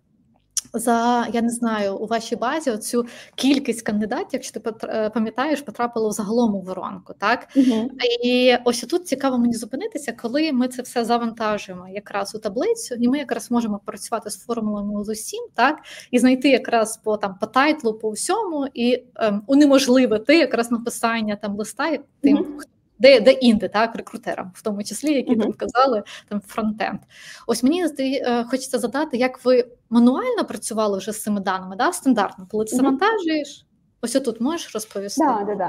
[0.73, 6.13] за я не знаю у вашій базі оцю кількість кандидатів, якщо ти е, пам'ятаєш, потрапило
[6.13, 7.49] загалом у воронку, так?
[7.57, 7.87] Uh
[8.23, 13.09] і ось тут цікаво мені зупинитися, коли ми це все завантажуємо якраз у таблицю, і
[13.09, 15.79] ми якраз можемо працювати з формулами з усім, так?
[16.11, 21.57] І знайти якраз по там по тайтлу, по всьому, і ем, унеможливити якраз написання там
[21.57, 25.43] листа тим, хто де де інди, так, рекрутерам, в тому числі, які uh-huh.
[25.43, 27.01] там вказали там фронтенд.
[27.47, 32.47] Ось мені е, хочеться задати, як ви мануально працювали вже з цими даними, да, стандартно,
[32.51, 32.77] коли ти uh-huh.
[32.77, 33.67] завантажуєш.
[34.03, 35.25] Ось тут можеш розповісти?
[35.25, 35.69] Да, да, да.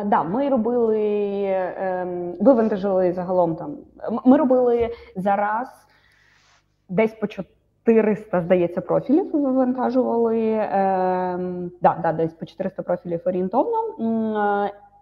[0.00, 3.76] Е, да, Ми робили, е, вивантажили загалом там.
[4.24, 5.68] Ми робили зараз
[6.88, 10.40] десь по 400, здається, профілів вивантажували.
[10.40, 11.38] Е,
[11.82, 13.78] да, да, десь по 400 профілів орієнтовно.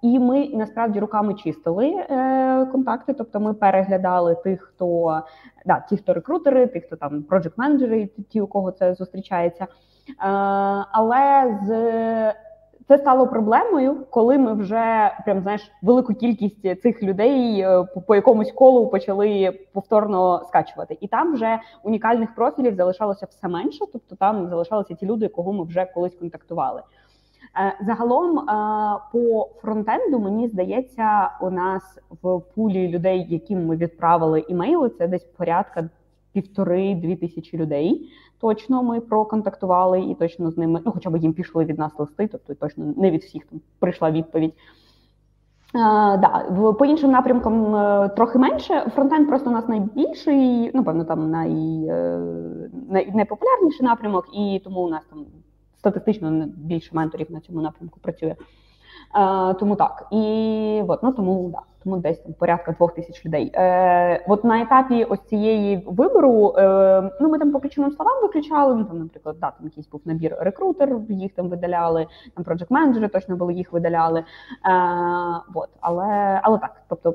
[0.07, 5.21] І ми насправді руками чистили е, контакти, тобто ми переглядали тих, хто
[5.67, 9.65] да, ті, хто рекрутери, тих, хто там проджект менеджери, ті, у кого це зустрічається.
[9.65, 9.69] Е,
[10.93, 11.73] але з
[12.89, 18.53] це стало проблемою, коли ми вже прям знаєш велику кількість цих людей е, по якомусь
[18.53, 24.95] колу почали повторно скачувати, і там вже унікальних профілів залишалося все менше, тобто там залишалися
[24.95, 26.83] ті люди, кого ми вже колись контактували.
[27.59, 28.43] Е, загалом е,
[29.13, 35.25] по фронтенду мені здається, у нас в пулі людей, яким ми відправили імейли, це десь
[35.25, 35.89] порядка
[36.33, 38.13] півтори-дві тисячі людей.
[38.41, 42.29] Точно ми проконтактували і точно з ними, ну хоча б їм пішли від нас листи,
[42.33, 44.55] тобто точно не від всіх там прийшла відповідь.
[45.75, 47.73] Uh, да, по іншим напрямкам
[48.17, 48.91] трохи менше.
[48.95, 51.51] Фронтенд просто у нас найбільший, ну певно, там най,
[52.89, 55.27] най, найпопулярніший напрямок, і тому у нас там
[55.91, 58.35] статистично більше менторів на цьому напрямку працює.
[59.15, 60.07] Е, Тому так.
[60.11, 63.51] І от, ну, тому да, тому десь там порядка двох тисяч людей.
[63.55, 68.75] Е, От на етапі ось цієї вибору, е, ну ми там по ключовим словам виключали.
[68.75, 73.09] Ну там, наприклад, да, там якийсь був набір рекрутер, їх там видаляли, там проджект менеджери
[73.09, 74.21] точно були, їх видаляли.
[74.21, 74.25] Е,
[75.55, 77.15] от, Але але так, тобто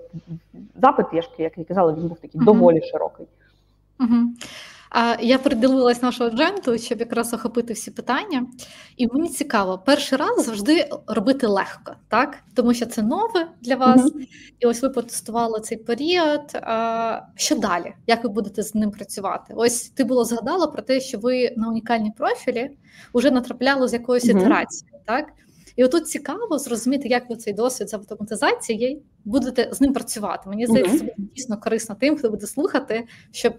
[0.75, 1.05] запит,
[1.37, 2.45] як я казала, він був такий uh-huh.
[2.45, 3.27] доволі широкий.
[3.99, 4.25] Uh-huh.
[5.19, 8.45] Я приділилась нашу адженту, щоб якраз охопити всі питання.
[8.97, 12.37] І мені цікаво, перший раз завжди робити легко, так?
[12.53, 14.01] Тому що це нове для вас.
[14.01, 14.27] Mm-hmm.
[14.59, 16.41] І ось ви потестували цей період.
[17.35, 17.93] Що далі?
[18.07, 19.53] Як ви будете з ним працювати?
[19.57, 22.71] Ось ти було згадала про те, що ви на унікальні профілі
[23.13, 24.39] вже натрапляли з якоюсь mm-hmm.
[24.39, 25.25] ітерацією, так?
[25.75, 30.49] І отут цікаво зрозуміти, як ви цей досвід з автоматизацією будете з ним працювати.
[30.49, 33.53] Мені здається, це буде дійсно корисно тим, хто буде слухати, щоб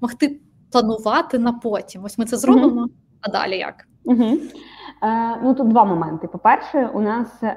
[0.00, 0.40] могти
[0.72, 2.04] планувати на потім.
[2.04, 2.90] Ось ми це зробимо, угу.
[3.20, 3.74] а далі як?
[4.04, 4.24] Угу.
[5.02, 6.28] Е, Ну тут два моменти.
[6.28, 7.54] По-перше, у нас е,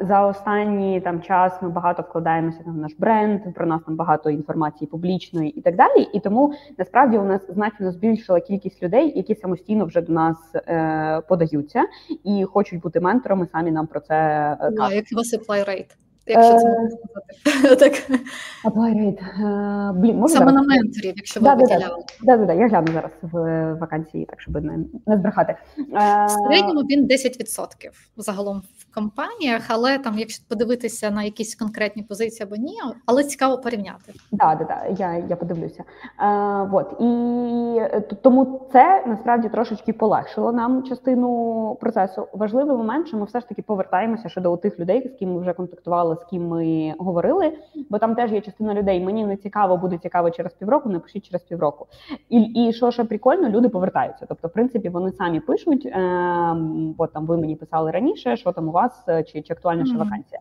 [0.00, 4.30] за останній там час ми багато вкладаємося там в наш бренд, про нас там багато
[4.30, 6.08] інформації публічної і так далі.
[6.12, 11.20] І тому насправді у нас значно збільшила кількість людей, які самостійно вже до нас е,
[11.28, 11.84] подаються
[12.24, 13.46] і хочуть бути менторами.
[13.52, 14.78] Самі нам про це е, кажуть.
[14.80, 15.96] А, Як у вас apply rate?
[16.26, 17.76] Якщо це можна сказати.
[17.90, 18.20] так.
[18.64, 19.92] rate.
[19.92, 22.04] Блін, можна Саме на менторів, якщо ви виділяли.
[22.26, 25.56] Так, так, я гляну зараз в вакансії, так щоб не, не збрехати.
[25.76, 32.46] В середньому він 10% загалом в компаніях, але там, якщо подивитися на якісь конкретні позиції
[32.46, 32.76] або ні,
[33.06, 34.12] але цікаво порівняти.
[34.38, 35.84] Так, так, так, я я подивлюся.
[36.20, 36.92] Е, вот.
[37.00, 42.28] І тому це насправді трошечки полегшило нам частину процесу.
[42.32, 45.40] Важливий момент, що ми все ж таки повертаємося ще до тих людей, з ким ми
[45.40, 47.52] вже контактували, з ким ми говорили,
[47.90, 49.04] бо там теж є частина людей.
[49.04, 51.86] Мені не цікаво, буде цікаво через півроку, напишіть через півроку.
[52.28, 54.26] І і що ще прикольно, люди повертаються.
[54.28, 55.86] Тобто, в принципі, вони самі пишуть.
[55.86, 56.56] Е,
[56.98, 59.98] от там ви мені писали раніше, що там у вас е, чи, чи актуальніша mm-hmm.
[59.98, 60.40] вакансія.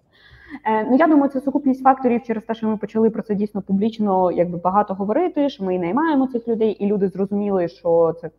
[0.66, 3.62] Е, Ну я думаю, це сукупність факторів через те, що ми почали про це дійсно
[3.62, 5.50] публічно, якби багато говорити.
[5.50, 8.30] Що ми наймаємо цих людей, і люди зрозуміли, що це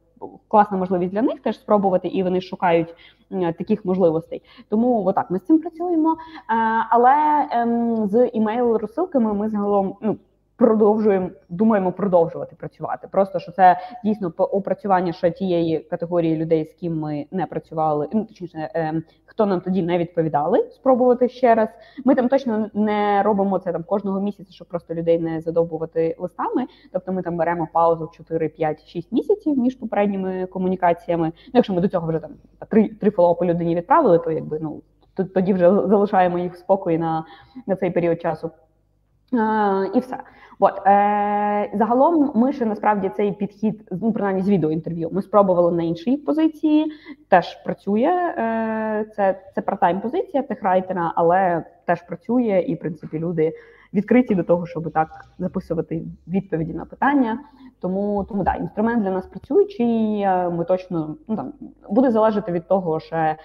[0.49, 2.95] класна можливість для них теж спробувати, і вони шукають
[3.31, 4.43] таких можливостей.
[4.69, 6.13] Тому отак ми з цим працюємо.
[6.13, 6.17] Е,
[6.91, 10.17] але ем, з імейл розсилками ми загалом ну.
[10.57, 13.09] Продовжуємо, думаємо продовжувати працювати.
[13.13, 18.25] Просто що це дійсно опрацювання ще тієї категорії людей, з ким ми не працювали, ну
[18.25, 21.69] точніше, е, хто нам тоді не відповідали, спробувати ще раз.
[22.05, 26.67] Ми там точно не робимо це там кожного місяця, щоб просто людей не задовбувати листами.
[26.93, 31.27] Тобто ми там беремо паузу 4, 5, 6 місяців між попередніми комунікаціями.
[31.27, 32.31] Ну, якщо ми до цього вже там
[32.69, 34.83] три три фоллоупи людині відправили, то якби ну
[35.35, 37.25] тоді вже залишаємо їх в спокої на,
[37.67, 38.51] на цей період часу.
[39.39, 40.19] Е, І все.
[40.59, 45.83] От е, загалом, ми ще насправді цей підхід, ну принаймні з відеоінтерв'ю, ми спробували на
[45.83, 46.93] іншій позиції.
[47.29, 48.35] Теж працює.
[48.39, 53.53] Е, Це це партайм позиція техрайтера, але теж працює, і в принципі люди
[53.95, 57.39] відкриті до того, щоб так записувати відповіді на питання.
[57.81, 60.21] Тому тому да, інструмент для нас працюючий.
[60.21, 61.53] Е, ми точно ну там
[61.91, 63.37] буде залежати від того, ще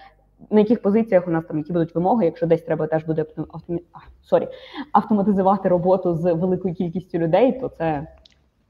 [0.49, 3.81] на яких позиціях у нас там які будуть вимоги, якщо десь треба теж буде автомі...
[4.23, 4.47] sorry,
[4.91, 8.07] автоматизувати роботу з великою кількістю людей, то це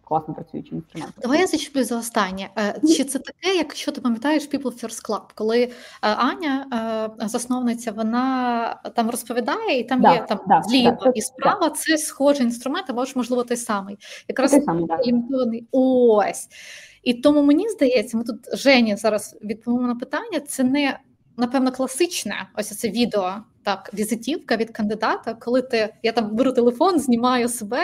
[0.09, 1.13] класно працюючий інструмент.
[1.21, 2.49] Давай я зачеплю за останнє.
[2.57, 5.69] Е, чи це таке, якщо ти пам'ятаєш People First Club, коли е,
[6.01, 6.65] Аня,
[7.21, 11.69] е, засновниця, вона там розповідає, і там да, є там да, зліва да, і справа
[11.69, 11.75] да.
[11.75, 15.67] це схожий інструмент, або ж можливо той самий, якраз той самий, лімітований.
[15.71, 16.47] Ось.
[17.03, 20.39] І тому мені здається, ми тут Жені зараз відповімо на питання.
[20.39, 20.99] Це не
[21.39, 26.99] напевно, класичне ось це відео, так, візитівка від кандидата, коли ти я там беру телефон,
[26.99, 27.79] знімаю себе,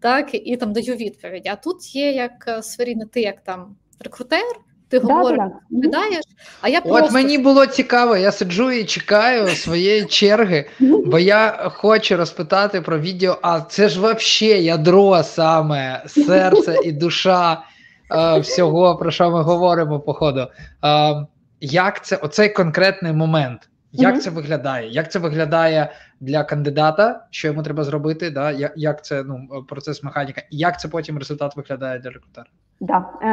[0.00, 1.46] так і там даю відповідь.
[1.46, 4.44] А тут є як е, сфері, ти як там рекрутер.
[4.88, 5.40] Ти да, говориш,
[5.70, 6.24] відповідаєш,
[6.60, 7.06] а я просто...
[7.06, 12.98] От мені було цікаво, я сиджу і чекаю своєї черги, бо я хочу розпитати про
[12.98, 13.38] відео.
[13.42, 17.62] А це ж взагалі ядро саме серце і душа
[18.10, 20.46] е, всього, про що ми говоримо, походу.
[20.84, 21.26] Е,
[21.60, 24.18] як це оцей конкретний момент, як mm-hmm.
[24.18, 24.90] це виглядає?
[24.90, 25.90] Як це виглядає
[26.20, 28.30] для кандидата, що йому треба зробити?
[28.30, 28.50] Да?
[28.50, 32.46] Як як це ну, процес механіка, і як це потім результат виглядає для рекрутера?
[32.80, 33.04] Да.
[33.22, 33.26] Е,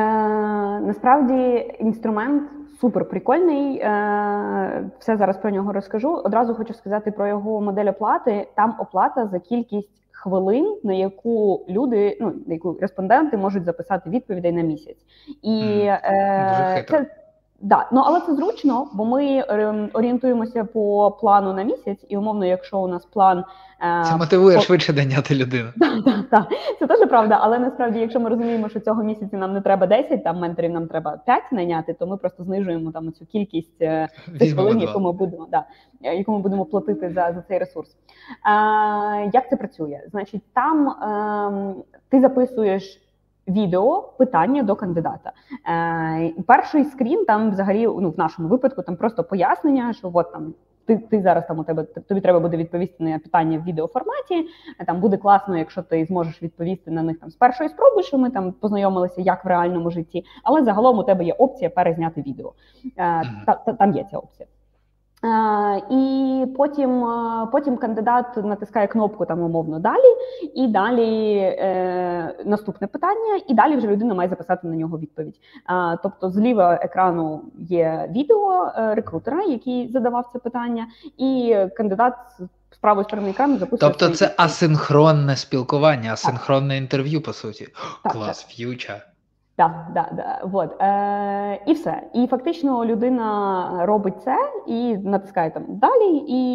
[0.86, 2.44] Насправді інструмент
[2.82, 3.78] супер прикольний.
[3.78, 6.16] Е, Все зараз про нього розкажу.
[6.16, 8.48] Одразу хочу сказати про його модель оплати.
[8.56, 14.52] Там оплата за кількість хвилин, на яку люди, ну на яку респонденти можуть записати відповідей
[14.52, 14.98] на місяць,
[15.42, 16.00] і mm.
[16.04, 17.06] е, це.
[17.64, 22.46] Да, ну але це зручно, бо ми ем, орієнтуємося по плану на місяць, і умовно,
[22.46, 23.44] якщо у нас план
[23.82, 24.64] е, це мотивує по...
[24.64, 25.70] швидше доняти людину.
[25.80, 26.48] Так, так, так.
[26.80, 27.40] Це теж правда.
[27.42, 30.88] Але насправді, якщо ми розуміємо, що цього місяця нам не треба 10, там менторів нам
[30.88, 35.12] треба 5 найняти, то ми просто знижуємо там цю кількість е, цих хвилин, яку ми
[35.12, 35.66] будемо да,
[36.02, 37.90] яку ми будемо платити за за цей ресурс.
[37.90, 37.98] Е,
[39.34, 40.02] Як це працює?
[40.12, 43.00] Значить, там е, ти записуєш
[43.48, 45.32] відео питання до кандидата.
[45.70, 50.54] Е, Перший скрін там, взагалі, ну в нашому випадку, там просто пояснення, що от там.
[50.86, 54.48] Ти ти зараз там у тебе тобі треба буде відповісти на питання в відеоформаті.
[54.88, 58.30] Там буде класно, якщо ти зможеш відповісти на них там з першої спроби, що ми
[58.30, 60.26] там познайомилися як в реальному житті.
[60.44, 62.54] Але загалом у тебе є опція перезняти відео.
[62.86, 64.48] Е, та, та, Там є ця опція.
[65.90, 67.06] І потім
[67.52, 70.16] потім кандидат натискає кнопку там умовно далі,
[70.56, 75.36] і далі е, наступне питання, і далі вже людина має записати на нього відповідь.
[75.66, 82.14] А, Тобто, зліва екрану є відео е, рекрутера, який задавав це питання, і кандидат
[82.72, 83.92] з правої сторони екрану записує.
[83.92, 86.82] Тобто, це асинхронне спілкування, асинхронне так.
[86.82, 87.68] інтерв'ю, по суті.
[88.04, 89.02] Так, Клас, ф'юча.
[89.58, 90.40] Да, да, да.
[90.44, 90.82] Вот.
[90.82, 92.02] Е, І все.
[92.14, 94.38] І фактично людина робить це
[94.68, 96.54] і натискає там далі, і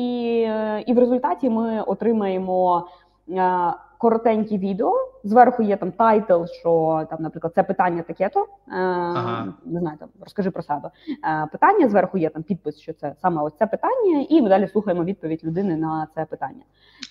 [0.86, 2.88] і в результаті ми отримаємо
[3.28, 4.92] е, коротенькі відео.
[5.24, 8.40] Зверху є там тайтл, що там, наприклад, це питання таке-то.
[8.40, 9.46] Е, ага.
[9.64, 10.90] Не знаю, там розкажи про себе.
[11.24, 14.68] Е, Питання зверху є там підпис, що це саме ось це питання, і ми далі
[14.68, 16.62] слухаємо відповідь людини на це питання.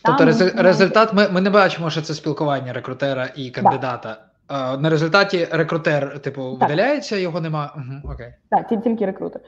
[0.06, 4.10] Тобто там, тобто результат ми ми не бачимо, що це спілкування рекрутера і кандидата.
[4.10, 4.37] Да.
[4.50, 6.70] На результаті рекрутер, типу, так.
[6.70, 7.74] видаляється, його нема.
[7.76, 8.34] Угу, окей.
[8.50, 9.42] Так, тільки рекрутер.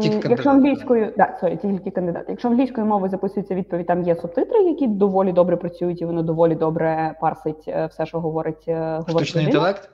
[0.00, 2.24] Тільки Якщо англійською, да, sorry, тільки кандидат.
[2.28, 6.54] Якщо англійською мовою записується відповідь, там є субтитри, які доволі добре працюють, і воно доволі
[6.54, 8.64] добре парсить е, все, що говорить.
[8.68, 9.90] Е, Штучний інтелект?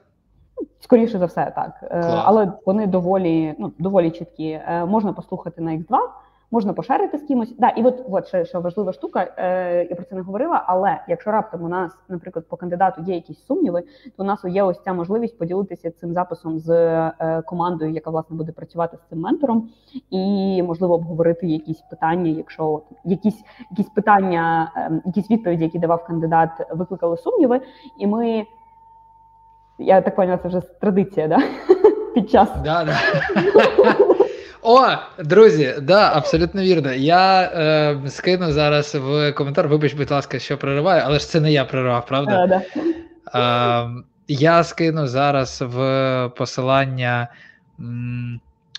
[0.81, 1.91] Скоріше за все, так.
[1.91, 2.23] Клас.
[2.25, 4.61] Але вони доволі ну, доволі чіткі.
[4.87, 5.99] Можна послухати на X2
[6.51, 7.55] можна поширити з кимось.
[7.59, 10.65] Да, і от от ще, ще важлива штука, е, я про це не говорила.
[10.67, 13.83] Але якщо раптом у нас, наприклад, по кандидату є якісь сумніви,
[14.17, 18.37] то у нас є ось ця можливість поділитися цим записом з е, командою, яка власне
[18.37, 19.69] буде працювати з цим ментором,
[20.11, 26.51] і можливо обговорити якісь питання, якщо якісь якісь питання, е, якісь відповіді, які давав кандидат,
[26.71, 27.61] викликали сумніви,
[27.99, 28.45] і ми.
[29.83, 31.39] Я так поняла, це вже традиція, да?
[32.15, 32.51] Під час.
[32.65, 32.97] Да, да.
[34.63, 34.87] О,
[35.19, 36.93] друзі, да, абсолютно вірно.
[36.93, 39.69] Я е, скину зараз в коментар.
[39.69, 42.47] Вибач, будь ласка, що прориваю, але ж це не я проривав, правда?
[42.47, 42.63] Да,
[43.35, 43.91] да.
[43.99, 47.29] Е, я скину зараз в посилання.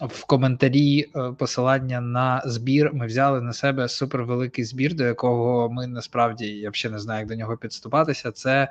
[0.01, 5.87] В коментарі е, посилання на збір ми взяли на себе супервеликий збір, до якого ми
[5.87, 8.31] насправді я взагалі не знаю, як до нього підступатися.
[8.31, 8.69] Це е,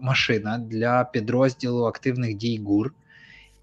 [0.00, 2.92] машина для підрозділу активних дій ГУР.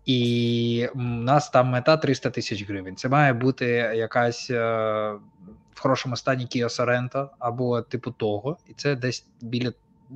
[0.06, 2.95] І у нас там мета 300 тисяч гривень.
[2.95, 4.56] Це має бути якась е,
[5.74, 9.74] в хорошому стані Kia Sorento або типу того, і це десь біля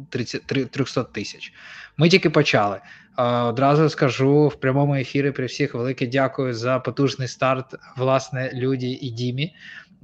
[0.09, 1.53] 30, 300 тисяч.
[1.97, 2.81] Ми тільки почали.
[3.17, 8.91] Е, одразу скажу в прямому ефірі при всіх велике дякую за потужний старт, власне, Люді
[8.91, 9.55] і Дімі,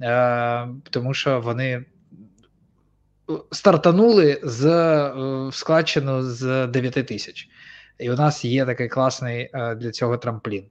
[0.02, 1.84] е, тому що вони
[3.52, 5.12] стартанули з е,
[5.52, 7.48] складчину з 9 тисяч.
[7.98, 10.64] І у нас є такий класний е, для цього трамплін.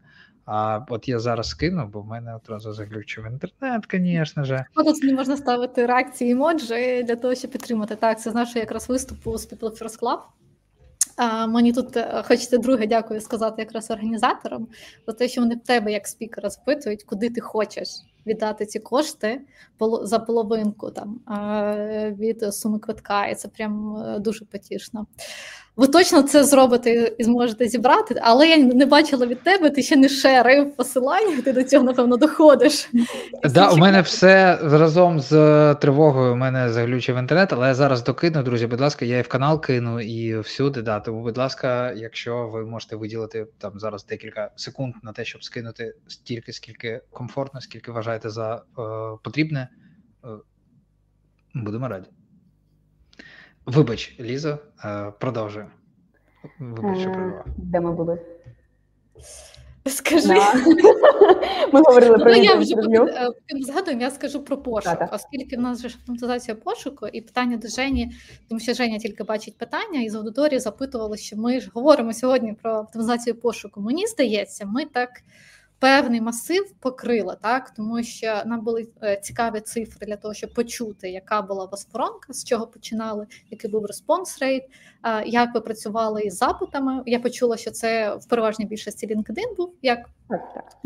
[0.46, 4.66] А от я зараз скину, бо в мене одразу заглючив інтернет, звісно ж.
[4.76, 7.96] Тут не можна ставити реакції емоджі для того, щоб підтримати.
[7.96, 10.20] Так, це з нашого якраз виступу з People First Club.
[11.18, 14.68] А, Мені тут е, хочеться друге дякую сказати якраз організаторам
[15.08, 17.88] за те, що вони в тебе як спікера запитують, куди ти хочеш
[18.26, 19.42] віддати ці кошти
[20.04, 21.20] за половинку там
[22.20, 25.08] від суми квитка, і це прям е, дуже потішно.
[25.76, 29.96] Ви точно це зробите і зможете зібрати, але я не бачила від тебе, ти ще
[29.96, 32.90] не шерив посилання, ти до цього, напевно, доходиш.
[33.44, 38.44] Да, У мене все разом з тривогою у мене заглючив інтернет, але я зараз докину,
[38.44, 40.82] друзі, будь ласка, я і в канал кину і всюди.
[40.82, 45.44] Да, Тому, будь ласка, якщо ви можете виділити там зараз декілька секунд на те, щоб
[45.44, 48.62] скинути стільки, скільки комфортно, скільки вважаєте за е,
[49.24, 49.68] потрібне,
[50.26, 50.28] е,
[51.54, 52.08] будемо раді.
[53.66, 55.72] Вибач, Лізо, е, продовжуємо.
[56.60, 58.22] Вибач, що е, Де ми були?
[59.86, 60.28] Скажи.
[60.28, 60.54] Да.
[61.74, 65.60] Ми говорили ну, про я вже е, згадуємо, я скажу про пошук, да, оскільки в
[65.60, 68.12] нас вже автоматизація пошуку і питання до Жені,
[68.50, 72.54] тому що Женя тільки бачить питання, і з аудиторії запитували, що ми ж говоримо сьогодні
[72.54, 73.82] про автоматизацію пошуку.
[73.82, 75.10] Мені здається, ми так
[75.84, 81.10] певний масив покрила, так тому що нам були е, цікаві цифри для того, щоб почути,
[81.10, 84.64] яка була вас воронка, з чого починали, який був респонс рейт,
[85.26, 87.04] як ви працювали із запитами.
[87.06, 90.10] Я почула, що це в переважній більшості LinkedIn був як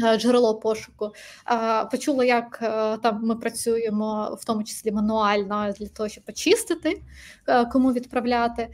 [0.04, 1.12] е, джерело пошуку.
[1.92, 7.02] Почула, як е, там ми працюємо, в тому числі мануально для того, щоб почистити,
[7.72, 8.68] кому відправляти.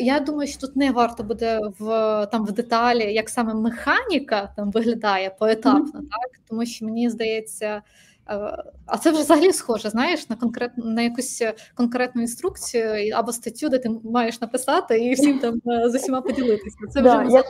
[0.00, 1.86] Я думаю, що тут не варто буде в
[2.32, 6.10] там в деталі, як саме механіка там виглядає по поетапно, mm-hmm.
[6.10, 7.82] так тому що мені здається.
[8.30, 11.42] Е, а це вже взагалі схоже, знаєш, на конкретну на якусь
[11.74, 16.76] конкретну інструкцію або статтю, де ти маєш написати і всім там е, з усіма поділитися.
[16.92, 17.42] Це да, вже я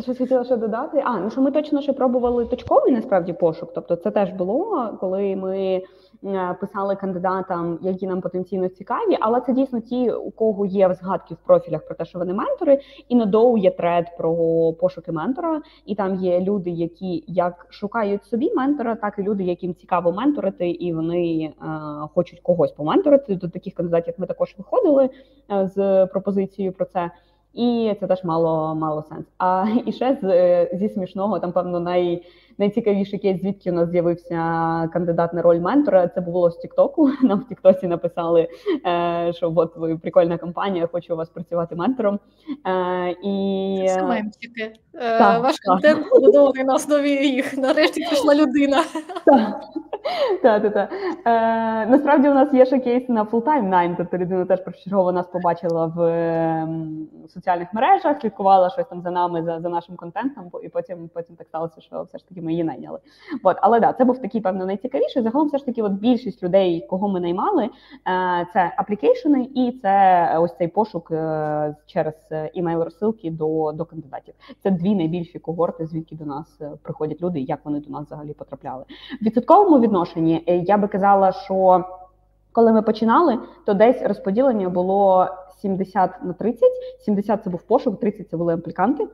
[0.00, 1.02] щось хотіла ще додати.
[1.04, 3.72] А ну що ми точно ще пробували точковий насправді пошук.
[3.74, 5.82] Тобто, це теж було, коли ми
[6.24, 11.34] Е, писали кандидатам, які нам потенційно цікаві, але це дійсно ті, у кого є згадки
[11.34, 14.32] в профілях про те, що вони ментори, і на доу є тред про
[14.72, 19.74] пошуки ментора, і там є люди, які як шукають собі ментора, так і люди, яким
[19.74, 21.54] цікаво менторити, і вони е,
[22.14, 23.34] хочуть когось поменторити.
[23.34, 25.10] До таких кандидатів ми також виходили
[25.52, 27.10] е, з пропозицією про це.
[27.54, 29.26] І це теж мало мало сенс.
[29.38, 32.22] А і ще з, зі смішного, там певно най
[32.58, 34.36] найцікавіший кейс, звідки у нас з'явився
[34.92, 36.08] кандидат на роль ментора.
[36.08, 37.10] Це було з Тіктоку.
[37.22, 38.48] Нам в Тіктоці написали,
[38.86, 42.18] е, що от ви прикольна компанія, хочу у вас працювати ментором.
[42.66, 44.72] Е, і Це мемчики.
[44.92, 45.72] Так, Ваш так.
[45.72, 47.58] контент побудований на основі їх.
[47.58, 48.84] Нарешті прийшла людина.
[49.24, 49.60] Так.
[50.42, 50.92] Так, так, так.
[51.26, 55.26] Е, Насправді у нас є ще кейс на full-time найм, тобто людина теж першочергово нас
[55.26, 56.68] побачила в е,
[57.28, 61.46] соціальних мережах, слідкувала щось там за нами, за за нашим контентом, і потім потім так
[61.46, 62.98] сталося, що все ж таки ми її найняли.
[63.42, 65.22] От, Але да, це був такий, певно, найцікавіший.
[65.22, 67.70] Загалом все ж таки, от більшість людей, кого ми наймали, е,
[68.52, 72.14] це аплікейшени, і це ось цей пошук е, через
[72.54, 74.34] імейл розсилки до до кандидатів.
[74.62, 78.32] Це дві найбільші когорти, звідки до нас е, приходять люди, як вони до нас взагалі
[78.32, 78.84] потрапляли.
[79.20, 81.84] В відсотковому відношенні я би казала, що
[82.52, 85.28] коли ми починали, то десь розподілення було
[85.62, 86.68] 70 на 30.
[87.00, 89.04] 70– це був пошук, 30– це були апліканти.
[89.04, 89.08] Е,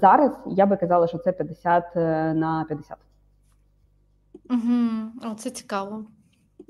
[0.00, 2.96] зараз я би казала, що це 50 е, на 50.
[4.50, 5.30] Угу.
[5.32, 6.04] О, це цікаво.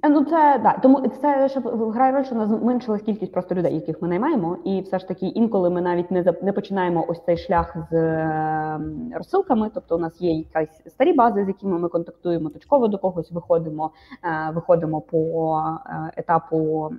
[0.03, 3.75] Е, ну, це да, тому це що грає роль, що нас зменшилась кількість просто людей,
[3.75, 7.37] яких ми наймаємо, і все ж таки інколи ми навіть не не починаємо ось цей
[7.37, 8.81] шлях з е,
[9.15, 9.71] розсилками.
[9.75, 13.91] Тобто, у нас є якась старі бази, з якими ми контактуємо, точково до когось виходимо,
[14.25, 16.91] е, виходимо по е, етапу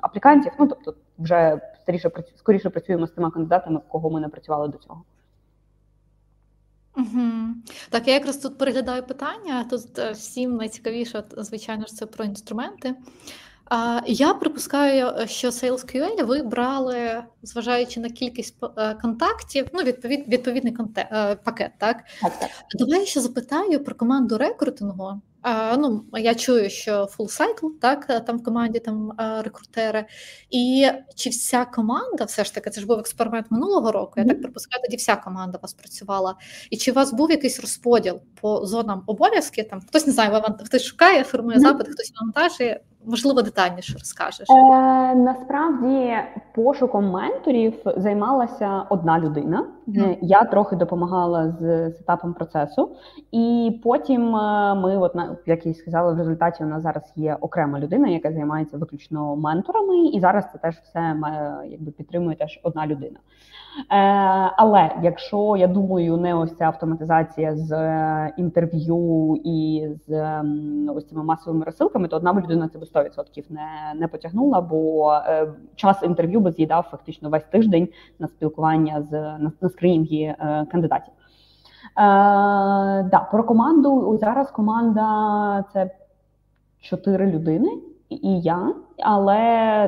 [0.00, 0.52] аплікантів.
[0.58, 5.02] Ну тобто, вже старіше скоріше працюємо з тими кандидатами, кого ми не працювали до цього.
[6.98, 7.54] Угу.
[7.90, 9.64] Так, я якраз тут переглядаю питання.
[9.64, 12.94] Тут е, всім найцікавіше, звичайно ж, це про інструменти.
[14.06, 21.08] Я припускаю, що SalesQL ви брали, зважаючи на кількість е, контактів, ну відповід, відповідний конте,
[21.12, 22.04] е, пакет, так?
[22.22, 22.50] Так, так.
[22.74, 25.20] Давай я ще запитаю про команду рекрутингу.
[25.42, 30.06] А, ну, Я чую, що full cycle, так, там в команді там рекрутери.
[30.50, 34.28] І чи вся команда, все ж таки, це ж був експеримент минулого року, я mm-hmm.
[34.28, 36.34] так припускаю, тоді вся команда у вас працювала.
[36.70, 39.68] І чи у вас був якийсь розподіл по зонам обов'язків?
[39.68, 41.60] Там Хтось не знає, хтось шукає, формує mm-hmm.
[41.60, 44.46] запит, хтось вантажує можливо, детальніше розкажеш?
[44.50, 46.14] Е, Насправді
[46.54, 49.64] пошуком менторів займалася одна людина.
[49.88, 50.18] Mm.
[50.22, 52.96] Я трохи допомагала з сетапом процесу,
[53.32, 55.16] і потім е, ми, от
[55.46, 60.06] як я сказала, в результаті у нас зараз є окрема людина, яка займається виключно менторами,
[60.06, 61.16] і зараз це теж все
[61.66, 63.18] якби підтримує теж одна людина.
[63.78, 63.94] Е,
[64.56, 70.42] але якщо я думаю, не ось ця автоматизація з е, інтерв'ю і з
[70.94, 75.52] ось цими масовими розсилками, то одна людина це би 100% не не потягнула, бо е,
[75.76, 80.34] час інтерв'ю би з'їдав фактично весь тиждень на спілкування з на, на скринінги
[80.70, 81.14] кандидатів.
[81.14, 82.00] Е,
[83.02, 85.90] да, Про команду зараз команда це
[86.80, 89.36] чотири людини і я, але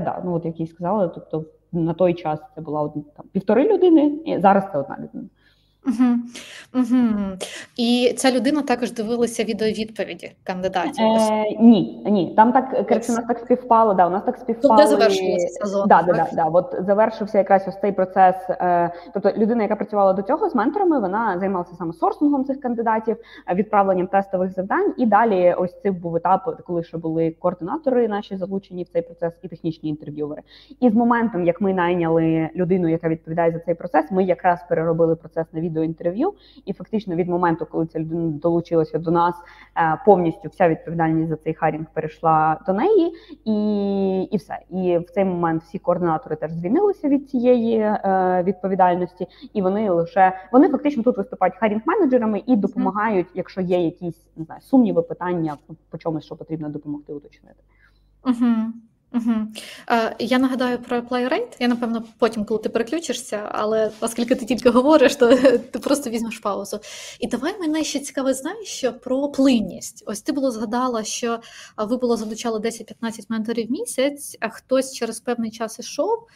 [0.05, 3.73] да, ну от як і сказала, тобто на той час це була одна там півтори
[3.73, 5.29] людини, і зараз це одна людина.
[5.87, 6.19] Угу.
[6.75, 7.09] Угу.
[7.77, 11.05] І ця людина також дивилася відеовідповіді кандидатів.
[11.05, 12.35] Е, Ні, ні.
[12.37, 13.95] Там так коротше, у нас так співпало.
[13.95, 14.77] Да, у нас так співпало.
[14.77, 15.89] Тобто завершилася сезон.
[15.89, 16.45] Да, да, да, да.
[16.45, 18.37] От завершився якраз ось цей процес.
[18.51, 23.17] Е, тобто людина, яка працювала до цього з менторами, вона займалася саме сорсингом цих кандидатів,
[23.51, 24.95] е, відправленням тестових завдань.
[24.97, 29.33] І далі ось цей був етап, коли ще були координатори, наші залучені в цей процес,
[29.43, 30.43] і технічні інтерв'ювери.
[30.81, 35.17] І з моментом, як ми найняли людину, яка відповідає за цей процес, ми якраз переробили
[35.17, 36.33] процес на відеоінтерв'ю,
[36.65, 39.35] і фактично від моменту, коли ця людина долучилася до нас,
[39.77, 43.13] е, повністю вся відповідальність за цей харінг перейшла до неї,
[43.45, 44.59] і і все.
[44.71, 50.33] І в цей момент всі координатори теж звільнилися від цієї е, відповідальності, і вони лише
[50.53, 55.57] вони фактично тут виступають харінг менеджерами і допомагають, якщо є якісь не знаю сумніви, питання
[55.91, 57.63] по чомусь, що потрібно допомогти уточнити.
[58.25, 58.47] Угу.
[59.13, 59.35] Угу.
[59.91, 61.57] Е, Я нагадаю про playrate.
[61.59, 65.37] Я напевно потім, коли ти переключишся, але оскільки ти тільки говориш, то
[65.73, 66.81] ти просто візьмеш паузу.
[67.21, 70.05] І давай мене ще цікаве, знаєш, що про плинність.
[70.07, 71.41] Ось ти було згадала, що
[71.77, 72.91] ви було залучали 10-15
[73.29, 76.27] менторів в місяць, а хтось через певний час ішов.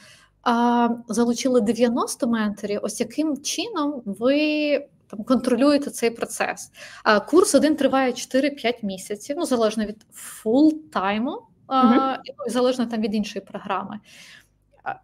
[0.43, 2.81] А залучили 90 менторів.
[2.83, 6.71] Ось яким чином ви там контролюєте цей процес?
[7.05, 13.15] А Курс один триває 4-5 місяців, ну залежно від full-time'у uh ну, залежно там від
[13.15, 14.01] іншої програми.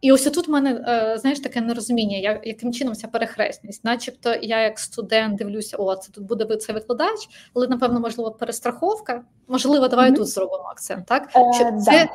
[0.00, 4.34] І ось тут в мене е, знаєш таке нерозуміння, як, яким чином ця перехресність, начебто
[4.42, 9.24] я як студент дивлюся, о, це тут буде це викладач, але напевно, можливо, перестраховка.
[9.48, 10.16] Можливо, давай mm-hmm.
[10.16, 11.06] тут зробимо акцент.
[11.06, 12.08] Так е, Що це да.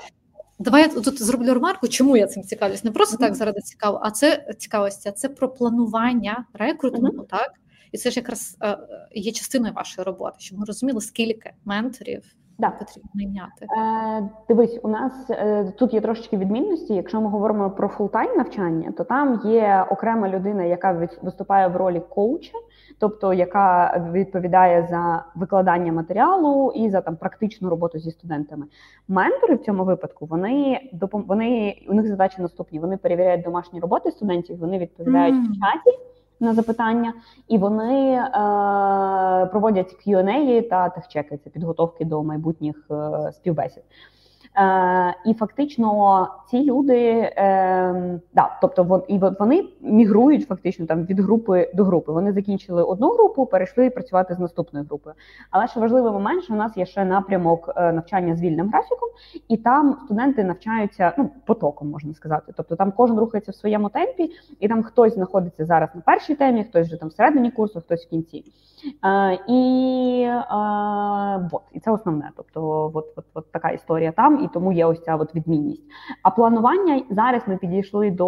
[0.59, 2.83] давай я тут зроблю ремарку, чому я цим цікавлюсь.
[2.83, 3.19] Не просто mm-hmm.
[3.19, 7.27] так заради цікаво, а це цікавості, це про планування рекрутингу, mm-hmm.
[7.27, 7.51] так
[7.91, 8.77] і це ж якраз е,
[9.11, 12.23] є частиною вашої роботи, щоб ми розуміли, скільки менторів
[12.59, 12.69] Да.
[12.69, 13.65] Потрібно найняти.
[13.77, 16.93] Е, Дивись, у нас е, тут є трошечки відмінності.
[16.93, 22.01] Якщо ми говоримо про full-time навчання, то там є окрема людина, яка виступає в ролі
[22.09, 22.57] коуча,
[22.99, 28.65] тобто яка відповідає за викладання матеріалу і за там практичну роботу зі студентами.
[29.07, 32.79] Ментори в цьому випадку вони вони у них задачі наступні.
[32.79, 35.41] Вони перевіряють домашні роботи студентів, вони відповідають mm.
[35.41, 35.97] в чаті
[36.39, 37.13] на запитання,
[37.47, 38.29] і вони е,
[39.45, 43.83] проводять Q&A та техчеки, це підготовки до майбутніх е, співбесід.
[44.57, 46.97] Е, І фактично ці люди,
[47.37, 52.11] е, да, тобто вон, і вони мігрують фактично там від групи до групи.
[52.11, 55.15] Вони закінчили одну групу, перейшли працювати з наступною групою.
[55.51, 59.09] Але ще важливий момент, що у нас є ще напрямок е, навчання з вільним графіком,
[59.47, 62.53] і там студенти навчаються ну потоком, можна сказати.
[62.57, 66.63] Тобто там кожен рухається в своєму темпі, і там хтось знаходиться зараз на першій темі,
[66.63, 68.43] хтось вже там всередині курсу, хтось в кінці.
[69.05, 72.31] Е, І е, вот, і це основне.
[72.37, 75.83] Тобто, от, от, от така історія там і тому є ось ця от відмінність.
[76.23, 78.25] А планування зараз ми підійшли до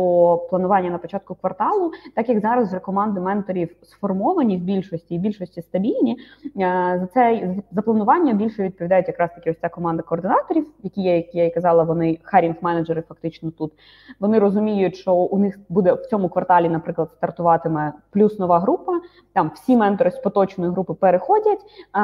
[0.49, 5.61] планування на початку кварталу, так як зараз вже команди менторів сформовані в більшості і більшості
[5.61, 6.17] стабільні.
[6.45, 11.15] Е, за це за планування більше відповідають якраз таки ось ця команда координаторів, які є,
[11.15, 13.71] як я і казала, вони харінг менеджери фактично тут.
[14.19, 19.01] Вони розуміють, що у них буде в цьому кварталі, наприклад, стартуватиме плюс нова група.
[19.33, 21.59] Там всі ментори з поточної групи переходять.
[21.91, 22.01] А,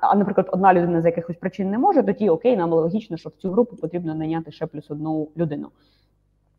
[0.00, 3.42] а наприклад, одна людина з якихось причин не може, тоді окей, нам логічно, що в
[3.42, 5.68] цю групу потрібно найняти ще плюс одну людину.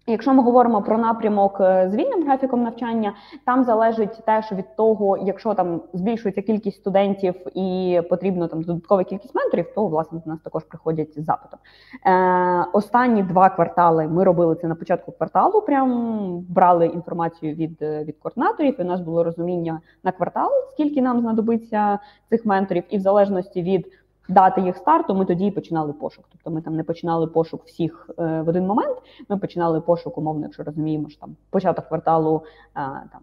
[0.08, 3.14] Якщо ми говоримо про напрямок е, з вільним графіком навчання,
[3.46, 9.36] там залежить теж від того, якщо там збільшується кількість студентів і потрібно там додаткова кількість
[9.36, 11.60] менторів, то власне до нас також приходять з запитом.
[12.06, 15.62] Е, Останні два квартали ми робили це на початку кварталу.
[15.62, 18.76] Прям брали інформацію від е, від координаторів.
[18.80, 22.00] і У нас було розуміння на квартал, скільки нам знадобиться
[22.30, 23.88] цих менторів, і в залежності від
[24.32, 26.26] дати їх старту, ми тоді і починали пошук.
[26.32, 28.98] Тобто ми там не починали пошук всіх е, в один момент.
[29.30, 32.44] Ми починали пошук, умовно, якщо розуміємо, що там початок кварталу
[32.76, 32.80] е,
[33.12, 33.22] там.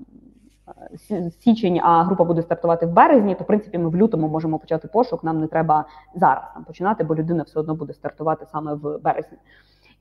[1.10, 4.58] Е, січень, а група буде стартувати в березні, то в принципі ми в лютому можемо
[4.58, 5.24] почати пошук.
[5.24, 5.84] Нам не треба
[6.14, 9.38] зараз там починати, бо людина все одно буде стартувати саме в березні.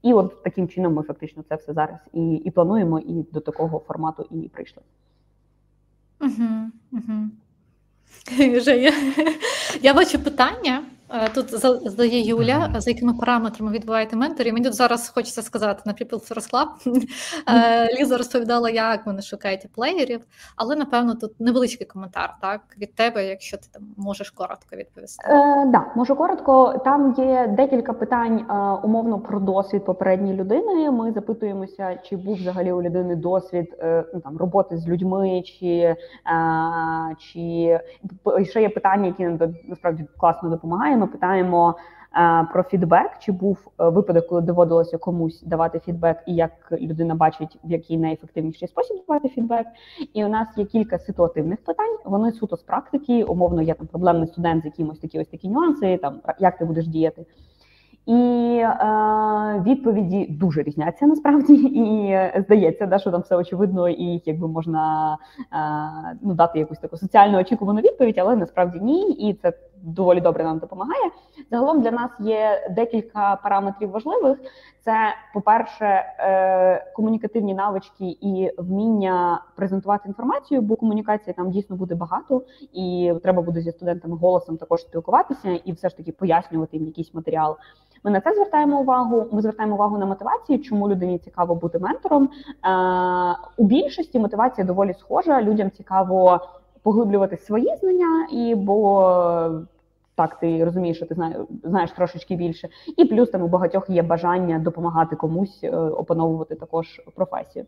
[0.01, 3.79] І от таким чином ми фактично це все зараз і і плануємо, і до такого
[3.79, 4.83] формату і прийшли.
[6.21, 6.49] Угу,
[6.91, 7.29] угу.
[8.59, 8.91] Женя,
[9.81, 10.83] я бачу питання.
[11.09, 11.49] Е, тут
[11.89, 14.53] задає Юля, за якими параметрами відбуваєте менторів.
[14.53, 16.67] Мені тут зараз хочеться сказати на People First Club.
[17.49, 20.21] Е, Ліза розповідала, як вони шукаєте плеєрів,
[20.55, 25.27] але напевно тут невеличкий коментар так від тебе, якщо ти там можеш коротко відповісти.
[25.29, 26.81] Е, да, можу коротко.
[26.85, 28.53] Там є декілька питань е,
[28.83, 30.91] умовно про досвід попередньої людини.
[30.91, 35.67] Ми запитуємося, чи був взагалі у людини досвід е, ну, там роботи з людьми, чи
[35.67, 35.97] е,
[37.19, 37.79] чи
[38.43, 41.75] ще є питання, які нам насправді класно допомагають ми питаємо
[42.17, 47.15] е, про фідбек, чи був е, випадок, коли доводилося комусь давати фідбек, і як людина
[47.15, 49.67] бачить, в який найефективніший спосіб давати фідбек.
[50.13, 51.97] І у нас є кілька ситуативних питань.
[52.05, 53.23] Вони суто з практики.
[53.23, 55.97] Умовно, є там проблемний студент з якимось такі ось такі нюанси.
[55.97, 57.25] Там як ти будеш діяти.
[58.07, 58.13] І
[58.59, 65.13] е, відповіді дуже різняться насправді, і здається, да, що там все очевидно, і якби можна
[65.53, 70.43] е, ну, дати якусь таку соціально очікувану відповідь, але насправді ні, і це доволі добре
[70.43, 71.11] нам допомагає.
[71.51, 74.37] Загалом для нас є декілька параметрів важливих.
[74.85, 75.85] Це, по-перше,
[76.19, 83.41] е, комунікативні навички і вміння презентувати інформацію, бо комунікації там дійсно буде багато, і треба
[83.41, 87.57] буде зі студентами голосом також спілкуватися і все ж таки пояснювати їм якийсь матеріал.
[88.03, 89.25] Ми на це звертаємо увагу.
[89.31, 92.23] Ми звертаємо увагу на мотивацію, чому людині цікаво бути ментором.
[92.23, 92.29] Е,
[93.57, 95.41] у більшості мотивація доволі схожа.
[95.41, 96.39] Людям цікаво
[96.87, 99.61] поглиблювати свої знання, і бо
[100.15, 104.03] так ти розумієш, що ти знаєш, знаєш трошечки більше, і плюс там у багатьох є
[104.03, 107.65] бажання допомагати комусь е, опановувати також професію.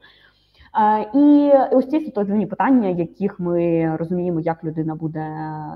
[0.79, 5.27] Е, і ось ці ситуативні питання, яких ми розуміємо, як людина буде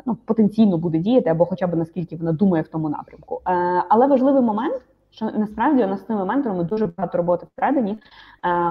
[0.05, 3.41] ну потенційно буде діяти, або хоча б наскільки вона думає в тому напрямку.
[3.47, 4.81] Е, але важливий момент.
[5.11, 7.97] Що насправді у нас з цими менторами дуже багато роботи всередині.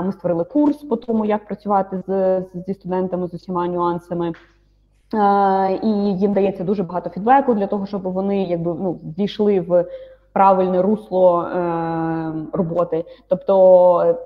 [0.05, 4.33] Ми створили курс по тому, як працювати з зі студентами з усіма нюансами.
[5.83, 5.89] І
[6.19, 9.85] їм дається дуже багато фідбеку для того, щоб вони якби ну війшли в
[10.33, 13.05] правильне русло е, роботи.
[13.29, 14.17] Тобто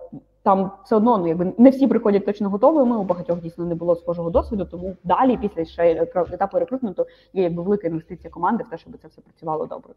[0.43, 2.97] там все одно ну якби не всі приходять точно готовими.
[2.97, 4.65] У багатьох дійсно не було схожого досвіду.
[4.65, 9.09] Тому далі, після ще етапу рекрутменту, є якби велика інвестиція команди в те, щоб це
[9.09, 9.93] все працювало добре.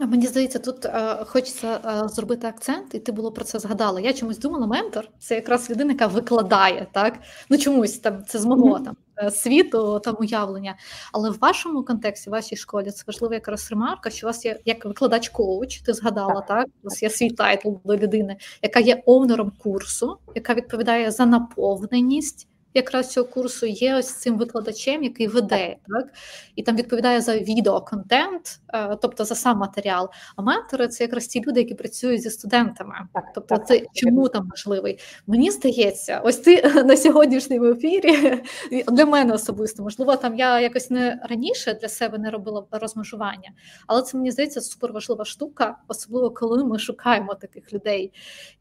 [0.00, 4.00] Мені здається, тут е, хочеться е, зробити акцент, і ти було про це згадала.
[4.00, 7.18] Я чомусь думала, ментор це якраз людина, яка викладає, так?
[7.50, 10.76] Ну чомусь там це з мого там е, світу там уявлення.
[11.12, 14.60] Але в вашому контексті, в вашій школі, це важлива якраз ремарка, що у вас є
[14.64, 16.46] як викладач-коуч, ти згадала, так?
[16.46, 16.66] так?
[16.82, 22.48] У вас є свій тайтл до людини, яка є овнером курсу, яка відповідає за наповненість
[22.78, 26.08] якраз цього курсу є ось цим викладачем, який веде, так
[26.56, 30.10] і там відповідає за відеоконтент, е, тобто за сам матеріал.
[30.36, 32.94] А ментори це якраз ті люди, які працюють зі студентами.
[33.14, 34.98] Так, тобто, так, це так, чому там важливий?
[35.26, 38.42] Мені здається, ось ти на сьогоднішньому ефірі
[38.88, 43.50] для мене особисто, можливо, там я якось не раніше для себе не робила розмежування,
[43.86, 48.12] але це мені здається супер важлива штука, особливо коли ми шукаємо таких людей.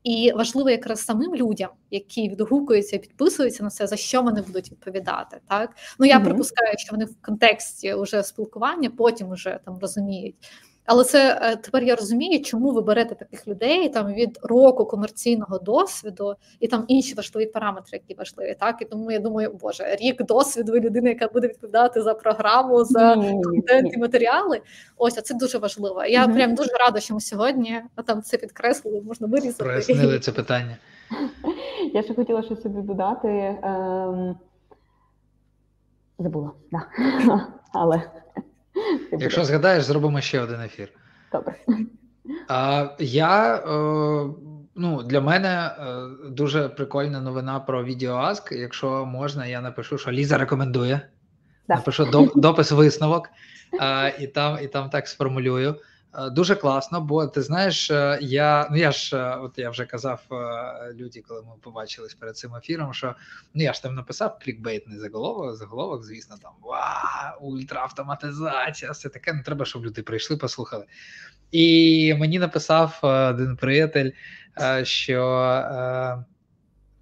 [0.04, 4.72] І важливо якраз самим людям, які відгукуються і підписуються на це, за що вони будуть
[4.72, 5.38] відповідати.
[5.48, 6.24] Так ну я mm-hmm.
[6.24, 10.36] припускаю, що вони в контексті вже спілкування потім вже там розуміють.
[10.88, 15.60] Але це е, тепер я розумію, чому ви берете таких людей там від року комерційного
[15.60, 18.56] досвіду і там інші важливі параметри, які важливі.
[18.60, 22.84] Так і тому я думаю, боже, рік досвіду і людина, яка буде відповідати за програму,
[22.84, 24.62] за контент і матеріали.
[24.98, 26.06] Ось а це дуже важливо.
[26.06, 26.34] Я mm-hmm.
[26.34, 29.64] прям дуже рада, що ми сьогодні там це підкреслили, можна вирізати.
[29.64, 30.78] Прояснили це питання.
[31.94, 33.60] Я ще хотіла щось собі додати.
[33.64, 34.36] Ем...
[36.20, 36.88] Забула, да.
[37.74, 38.02] але.
[39.12, 40.90] Якщо згадаєш, зробимо ще один ефір.
[41.32, 41.56] Добре.
[42.48, 43.70] А, Я е,
[44.76, 48.52] ну, для мене е, дуже прикольна новина про відеоаск.
[48.52, 51.02] Якщо можна, я напишу, що Ліза рекомендує.
[51.68, 51.76] Да.
[51.76, 53.30] Напишу допис висновок,
[54.20, 55.76] і там і там так сформулюю.
[56.16, 59.86] Е, дуже класно, бо ти знаєш, е, я ну я ж е, от я вже
[59.86, 60.24] казав
[60.94, 63.16] люди, коли ми побачились перед цим ефіром, що
[63.54, 69.34] ну я ж там написав клікбейтний заголовок, заголовок, звісно, там ва, ультраавтоматизація, все таке.
[69.34, 70.86] Ну треба, щоб люди прийшли, послухали.
[71.52, 74.12] І мені написав один приятель,
[74.84, 76.24] що,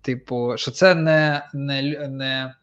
[0.02, 2.56] типу, що це не, не, не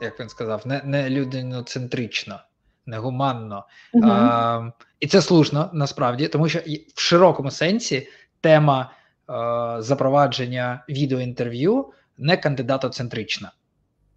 [0.00, 2.40] як він сказав, не, не людиноцентрично
[2.88, 3.66] негуманно.
[3.92, 4.08] Угу.
[4.10, 4.70] А,
[5.00, 6.58] І це слушно насправді, тому що
[6.94, 8.08] в широкому сенсі
[8.40, 8.90] тема
[9.26, 11.86] а, запровадження відеоінтерв'ю
[12.18, 13.52] не кандидатоцентрична.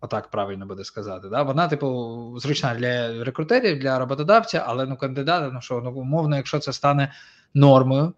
[0.01, 1.29] Отак правильно буде сказати.
[1.29, 1.43] Да?
[1.43, 6.59] Вона, типу, зручна для рекрутерів, для роботодавця, але ну кандидата, ну що, ну умовно, якщо
[6.59, 7.13] це стане
[7.53, 8.13] нормою,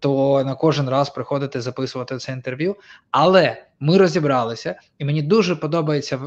[0.00, 2.76] то на кожен раз приходити записувати це інтерв'ю.
[3.10, 6.20] Але ми розібралися, і мені дуже подобається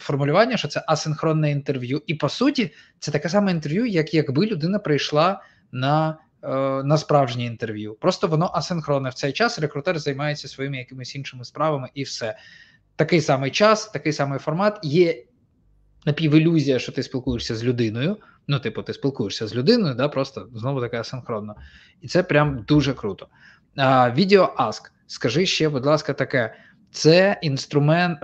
[0.00, 4.78] формулювання, що це асинхронне інтерв'ю, і по суті, це таке саме інтерв'ю, як якби людина
[4.78, 5.42] прийшла
[5.72, 6.48] на е,
[6.82, 7.94] на справжнє інтерв'ю.
[7.94, 9.08] Просто воно асинхронне.
[9.08, 12.38] В цей час рекрутер займається своїми якимись іншими справами, і все.
[12.96, 14.80] Такий самий час, такий самий формат.
[14.82, 15.24] Є
[16.06, 18.16] напівілюзія, що ти спілкуєшся з людиною.
[18.48, 21.54] Ну, типу, ти спілкуєшся з людиною, да, просто знову таке асинхронно.
[22.00, 23.28] І це прям дуже круто.
[24.14, 24.90] Відео Ask.
[25.06, 26.54] Скажи ще, будь ласка, таке
[26.90, 28.18] це інструмент.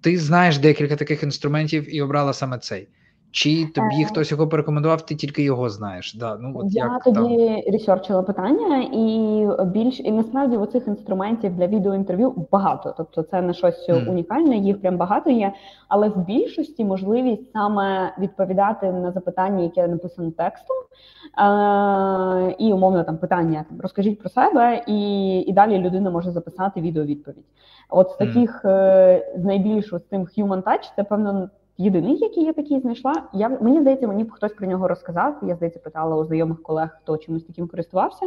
[0.00, 2.88] Ти знаєш декілька таких інструментів і обрала саме цей.
[3.32, 4.04] Чи тобі е...
[4.04, 6.14] хтось його порекомендував, ти тільки його знаєш?
[6.14, 7.72] Да, ну, от Я як тоді там?
[7.72, 12.94] ресерчила питання, і більш і насправді у цих інструментів для відеоінтерв'ю багато.
[12.96, 14.10] Тобто це не щось mm.
[14.10, 15.52] унікальне, їх прям багато є.
[15.88, 23.18] Але в більшості можливість саме відповідати на запитання, яке написано текстом, е- і умовно там
[23.18, 27.44] питання там розкажіть про себе, і і далі людина може записати відеовідповідь.
[27.90, 32.52] От з таких е, з найбільш з тим human touch, це певно єдиний, який я
[32.52, 33.12] такий знайшла.
[33.32, 35.36] Я мені здається, мені хтось про нього розказав.
[35.42, 38.26] Я здається, питала у знайомих колег, хто чимось таким користувався,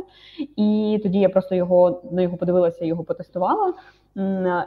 [0.55, 3.73] і тоді я просто його на його подивилася, його потестувала.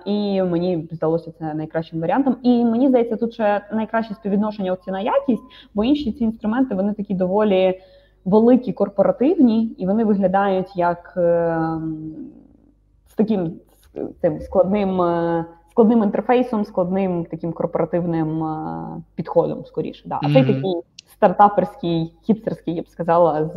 [0.05, 2.37] І мені здалося це найкращим варіантом.
[2.43, 5.43] І мені здається, тут ще найкраще співвідношення ціна якість,
[5.74, 7.81] бо інші ці інструменти вони такі доволі
[8.24, 11.59] великі, корпоративні, і вони виглядають як е,
[13.07, 13.53] з таким
[14.20, 15.45] цим складним е,
[15.79, 20.03] складним інтерфейсом, складним таким корпоративним е, підходом, скоріше.
[20.07, 20.18] Да.
[20.22, 20.33] А mm-hmm.
[20.33, 20.74] цей такий
[21.12, 23.57] стартаперський, хіпстерський, я б сказала, з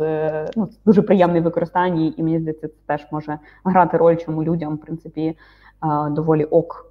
[0.56, 4.74] ну, дуже приємний в використанні, і мені здається, це теж може грати роль, чому людям,
[4.74, 5.36] в принципі, е,
[6.10, 6.88] доволі ок.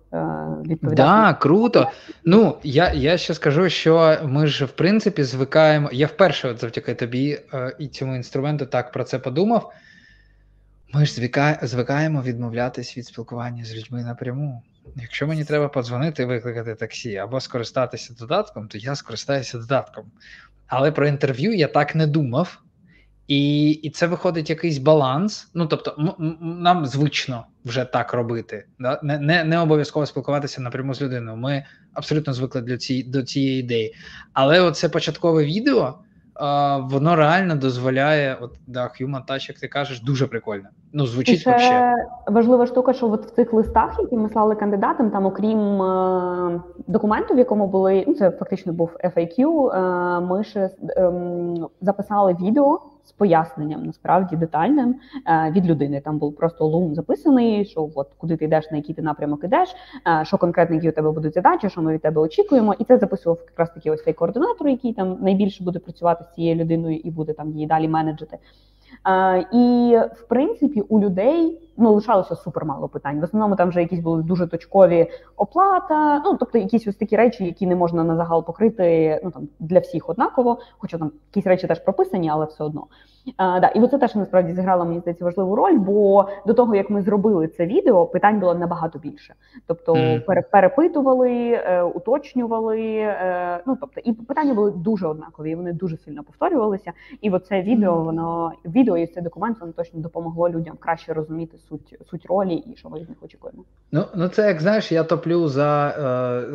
[0.66, 0.96] Відповідати.
[0.96, 1.88] Да, круто.
[2.26, 5.90] Ну я я ще скажу, що ми ж в принципі звикаємо.
[5.92, 7.40] Я вперше, от завдяки тобі
[7.80, 9.72] і цьому інструменту так про це подумав.
[10.94, 11.60] Ми ж звика...
[11.62, 14.62] звикаємо відмовлятись від спілкування з людьми напряму.
[14.96, 20.12] Якщо мені треба подзвонити, викликати таксі або скористатися додатком, то я скористаюся додатком.
[20.68, 22.60] Але про інтерв'ю я так не думав,
[23.28, 25.50] і і це виходить якийсь баланс.
[25.54, 28.66] Ну тобто, м- нам звично вже так робити.
[28.80, 29.00] Да?
[29.04, 31.38] Не не, не обов'язково спілкуватися напряму з людиною.
[31.38, 33.96] Ми абсолютно звикли для ці, до цієї ідеї.
[34.34, 36.00] Але оце початкове відео
[36.90, 40.70] воно реально дозволяє, от да, Human Touch, як ти кажеш, дуже прикольно.
[40.94, 41.96] Ну, звучить ще вообще.
[42.28, 47.34] важлива штука, що от в цих листах, які ми слали кандидатам, там, окрім е, документу,
[47.34, 51.12] в якому були, ну це фактично був FAQ, е, ми ще е,
[51.82, 54.96] записали відео з поясненням насправді детальним
[55.28, 56.02] е, від людини.
[56.02, 59.76] Там був просто лум записаний, що от куди ти йдеш, на який ти напрямок ідеш,
[60.08, 62.98] е, що конкретно які у тебе будуть задачі, що ми від тебе очікуємо, і це
[62.98, 67.12] записував якраз таки ось цей координатор, який там найбільше буде працювати з цією людиною і
[67.12, 68.38] буде там її далі менеджити.
[69.08, 73.20] Е, і в принципі у людей ну лишалося супер мало питань.
[73.20, 76.22] В основному там вже якісь були дуже точкові оплата.
[76.26, 79.20] Ну тобто, якісь ось такі речі, які не можна на загал покрити.
[79.24, 82.88] Ну там для всіх однаково, хоча там якісь речі теж прописані, але все одно.
[83.38, 86.90] А, да, І оце теж насправді зіграло мені здається важливу роль, бо до того як
[86.90, 89.34] ми зробили це відео, питань було набагато більше.
[89.68, 90.46] Тобто mm.
[90.52, 92.82] перепитували, е, уточнювали.
[92.98, 96.92] Е, ну тобто, і питання були дуже однакові, і вони дуже сильно повторювалися.
[97.22, 102.00] І оце відео, воно відео і цей документ воно точно допомогло людям краще розуміти суть
[102.10, 103.64] суть ролі і що ми від них очікуємо.
[103.92, 105.90] Ну ну це як знаєш, я топлю за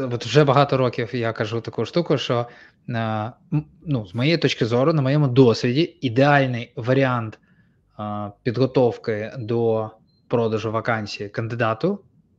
[0.01, 1.15] е, от вже багато років.
[1.15, 2.47] Я кажу таку штуку, що
[2.89, 3.33] е,
[3.87, 7.39] ну з моєї точки зору, на моєму досвіді, ідеальний варіант
[8.01, 9.91] е, підготовки до
[10.29, 11.99] продажу вакансії кандидату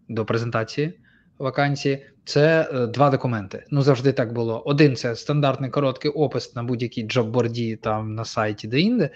[0.09, 0.99] до презентації
[1.39, 2.05] вакансії.
[2.25, 3.63] Це е, два документи.
[3.69, 4.61] Ну завжди так було.
[4.65, 9.09] Один це стандартний короткий опис на будь-якій джобборді там на сайті де-інде.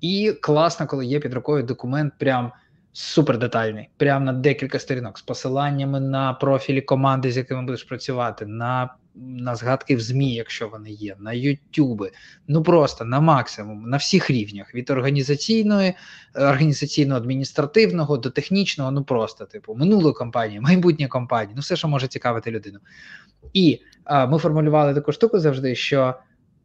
[0.00, 2.52] І класно, коли є під рукою документ, прям
[2.96, 8.46] супер детальний, прямо на декілька сторінок з посиланнями на профілі команди, з якими будеш працювати,
[8.46, 12.10] на на згадки в ЗМІ, якщо вони є, на Ютуби,
[12.48, 14.74] ну просто на максимум, на всіх рівнях.
[14.74, 15.94] Від організаційної,
[16.34, 22.50] організаційно-адміністративного до технічного, ну просто типу минулої компанії, майбутнє компанії, ну все, що може цікавити
[22.50, 22.78] людину.
[23.52, 26.14] І а, ми формулювали таку штуку завжди, що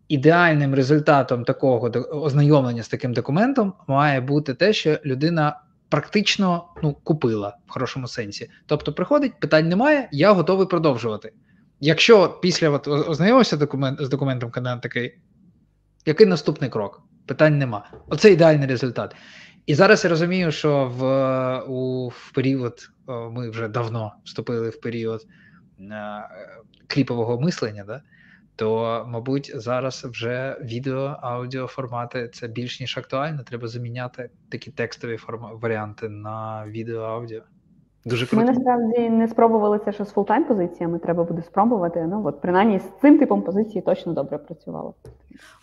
[0.08, 7.58] ідеальним результатом такого ознайомлення з таким документом має бути те, що людина практично ну, купила
[7.68, 8.50] в хорошому сенсі.
[8.66, 11.34] Тобто, приходить, питань немає, я готовий продовжувати.
[11.80, 15.20] Якщо після от, ознайомився документ, з документом канал такий,
[16.06, 17.02] який наступний крок?
[17.26, 17.92] Питань нема.
[18.08, 19.16] Оце ідеальний результат.
[19.66, 25.22] І зараз я розумію, що в у, в період, ми вже давно вступили в період
[25.92, 26.22] а,
[26.88, 28.02] кліпового мислення, да?
[28.60, 33.44] То, мабуть, зараз вже відео, аудіо формати це більш ніж актуально.
[33.44, 37.42] Треба заміняти такі текстові форма варіанти на відео, аудіо.
[38.06, 38.46] Дуже круто.
[38.46, 42.08] Ми насправді не спробували це, що з full-time позиціями треба буде спробувати.
[42.10, 44.94] Ну от принаймні з цим типом позиції точно добре працювало.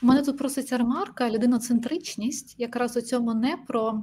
[0.02, 4.02] У мене тут проситься ремарка, людиноцентричність, якраз у цьому не про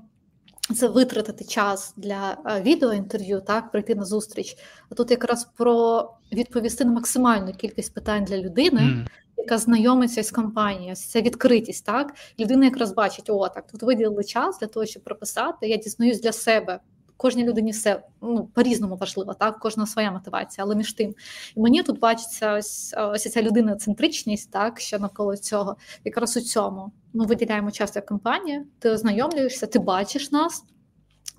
[0.76, 4.56] це витратити час для е, відеоінтерв'ю, так прийти на зустріч.
[4.90, 9.08] А тут якраз про відповісти на максимальну кількість питань для людини, mm.
[9.38, 10.96] яка знайомиться з компанією.
[10.96, 11.86] Це відкритість.
[11.86, 15.68] Так людина якраз бачить, о, так тут виділили час для того, щоб прописати.
[15.68, 16.80] Я дізнаюсь для себе
[17.24, 21.16] кожній людині все ну, по-різному важливо, так, кожна своя мотивація, але між тим.
[21.56, 26.42] І мені тут бачиться ось ось ця людина центричність, так, що навколо цього, якраз у
[26.42, 26.92] цьому.
[27.14, 30.66] Ми виділяємо час як компанія, ти ознайомлюєшся, ти бачиш нас.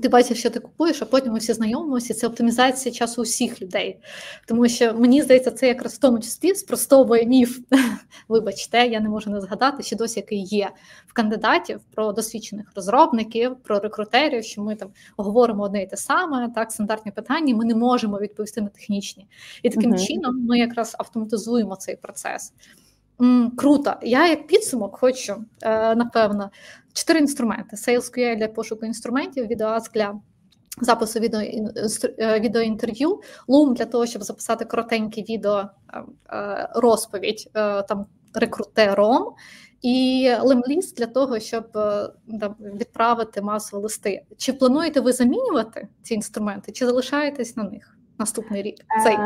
[0.03, 2.15] Ти бачиш, що ти купуєш, а потім ми всі знайомимося.
[2.15, 3.99] Це оптимізація часу усіх людей.
[4.47, 7.59] Тому що мені здається, це якраз в тому числі спростовує міф.
[8.29, 10.71] Вибачте, я не можу не згадати, що досі який є
[11.07, 16.51] в кандидатів про досвідчених розробників, про рекрутерів, що ми там говоримо одне і те саме,
[16.55, 19.27] так, стандартні питання, ми не можемо відповісти на технічні.
[19.63, 20.07] І таким uh-huh.
[20.07, 22.53] чином ми якраз автоматизуємо цей процес.
[23.57, 23.95] Круто.
[24.03, 26.51] Я як підсумок хочу, е, напевно,
[26.95, 30.15] чотири інструменти: SalesQL для пошуку інструментів, VideoAsk для
[30.81, 31.41] запису відео,
[32.19, 35.69] е, відеоінтерв'ю, Loom для того, щоб записати коротеньке відео е,
[36.75, 37.51] розповідь
[37.89, 39.33] там рекрутером,
[39.83, 41.73] і лемліст для того, щоб
[42.41, 44.23] там, відправити масові листи.
[44.37, 48.77] Чи плануєте ви замінювати ці інструменти, чи залишаєтесь на них наступний рік?
[49.05, 49.17] Цей?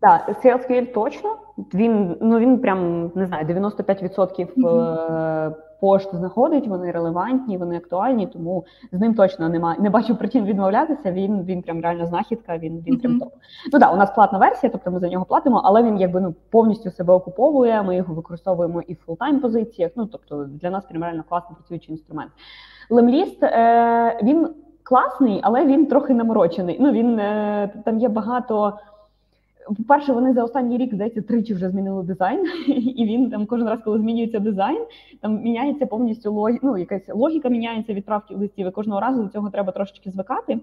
[0.00, 1.36] Так, SalesQL точно.
[1.74, 5.80] Він ну він прям не знаю, 95% mm-hmm.
[5.80, 6.66] пошт знаходить.
[6.68, 9.80] Вони релевантні, вони актуальні, тому з ним точно немає.
[9.80, 11.12] Не бачу причин відмовлятися.
[11.12, 12.58] Він він прям реально знахідка.
[12.58, 13.00] Він він mm-hmm.
[13.00, 13.32] прям топ.
[13.72, 16.34] Ну так, у нас платна версія, тобто ми за нього платимо, але він якби ну
[16.50, 17.82] повністю себе окуповує.
[17.82, 19.90] Ми його використовуємо і в full-time позиціях.
[19.96, 22.30] Ну тобто для нас прям реально класно працюючий інструмент.
[22.90, 24.48] Lemlist е, він
[24.82, 26.76] класний, але він трохи наморочений.
[26.80, 28.78] Ну він е, там є багато.
[29.66, 32.46] По-перше, вони за останній рік, здається, тричі вже змінили дизайн,
[32.96, 34.86] і він там кожен раз, коли змінюється дизайн,
[35.20, 36.50] там міняється повністю лог...
[36.62, 38.66] ну, якась логіка міняється відправки листів.
[38.66, 40.58] і Кожного разу до цього треба трошечки звикати.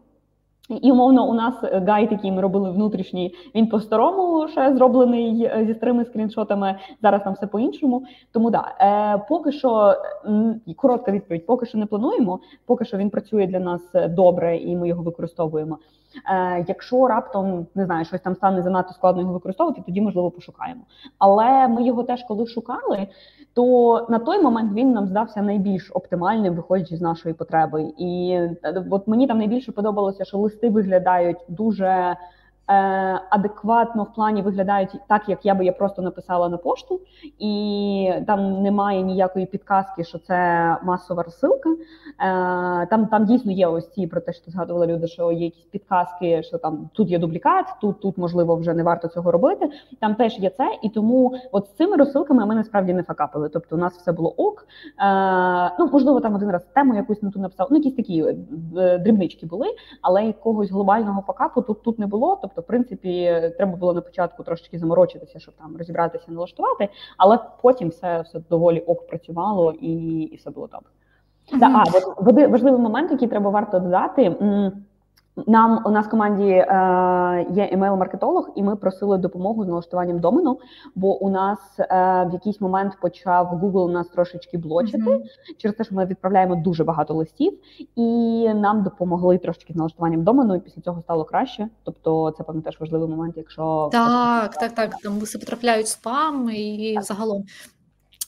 [0.70, 5.74] І умовно, у нас гайд, який ми робили внутрішній, він по-старому ще зроблений е, зі
[5.74, 6.76] старими скріншотами.
[7.02, 8.04] Зараз там все по-іншому.
[8.32, 9.96] Тому да, е, поки що
[10.76, 12.40] коротка відповідь, поки що не плануємо.
[12.66, 15.78] Поки що він працює для нас добре, і ми його використовуємо.
[16.32, 20.82] Е, Якщо раптом не знаю, щось там стане занадто складно його використовувати, тоді можливо пошукаємо.
[21.18, 23.08] Але ми його теж коли шукали,
[23.54, 27.94] то на той момент він нам здався найбільш оптимальним, виходячи з нашої потреби.
[27.98, 28.32] І
[28.64, 32.16] е, от мені там найбільше подобалося, що листи виглядають дуже
[33.30, 37.02] адекватно в плані виглядають так, як я би я просто написала на пошту,
[37.40, 41.70] і там немає ніякої підказки, що це масова розсилка.
[41.70, 41.76] Е,
[42.86, 46.44] там там дійсно є ось ці про те, що згадували люди, що є якісь підказки,
[46.44, 49.70] що там тут є дублікат, тут тут можливо вже не варто цього робити.
[50.00, 53.50] Там теж є це, і тому от з цими розсилками ми насправді не факапили.
[53.50, 54.68] Тобто, у нас все було ок.
[55.00, 57.68] Е, ну можливо, там один раз тему якусь не ту написав.
[57.72, 58.26] Ну якісь такі
[59.00, 59.68] дрібнички були,
[60.02, 62.36] але якогось глобального факапу тут тут не було.
[62.56, 67.90] Тобто в принципі, треба було на початку трошечки заморочитися, щоб там розібратися, налаштувати, але потім
[67.90, 70.90] все все доволі ок працювало і і все було добре.
[71.52, 71.60] Mm-hmm.
[71.60, 71.84] Да,
[72.46, 74.36] а важливий момент, який треба варто додати.
[75.48, 76.66] Нам у нас в команді е,
[77.52, 80.60] є емейл-маркетолог, і ми просили допомогу з налаштуванням домену,
[80.96, 81.86] бо у нас е,
[82.30, 85.22] в якийсь момент почав Google нас трошечки блочити mm-hmm.
[85.58, 87.60] через те, що ми відправляємо дуже багато листів,
[87.96, 91.68] і нам допомогли трошечки з налаштуванням домену, і після цього стало краще.
[91.84, 96.94] Тобто, це певно теж важливий момент, якщо так, так, так, там листи потрапляють спам і
[96.96, 97.04] так.
[97.04, 97.44] загалом.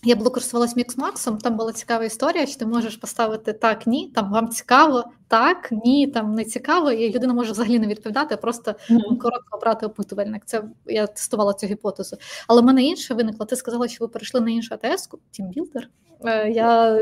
[0.06, 4.32] Я було користувалась Міксмаксом, там була цікава історія, що ти можеш поставити так, ні, там
[4.32, 8.72] вам цікаво, так, ні, там не цікаво, і людина може взагалі не відповідати, а просто
[8.72, 9.18] mm.
[9.18, 10.46] коротко обрати опитувальник.
[10.46, 12.18] Це я тестувала цю гіпотезу.
[12.48, 13.46] Але в мене інше виникло.
[13.46, 15.90] Ти сказала, що ви перейшли на іншу АТС-ку, тімбілдер.
[16.50, 17.00] Я...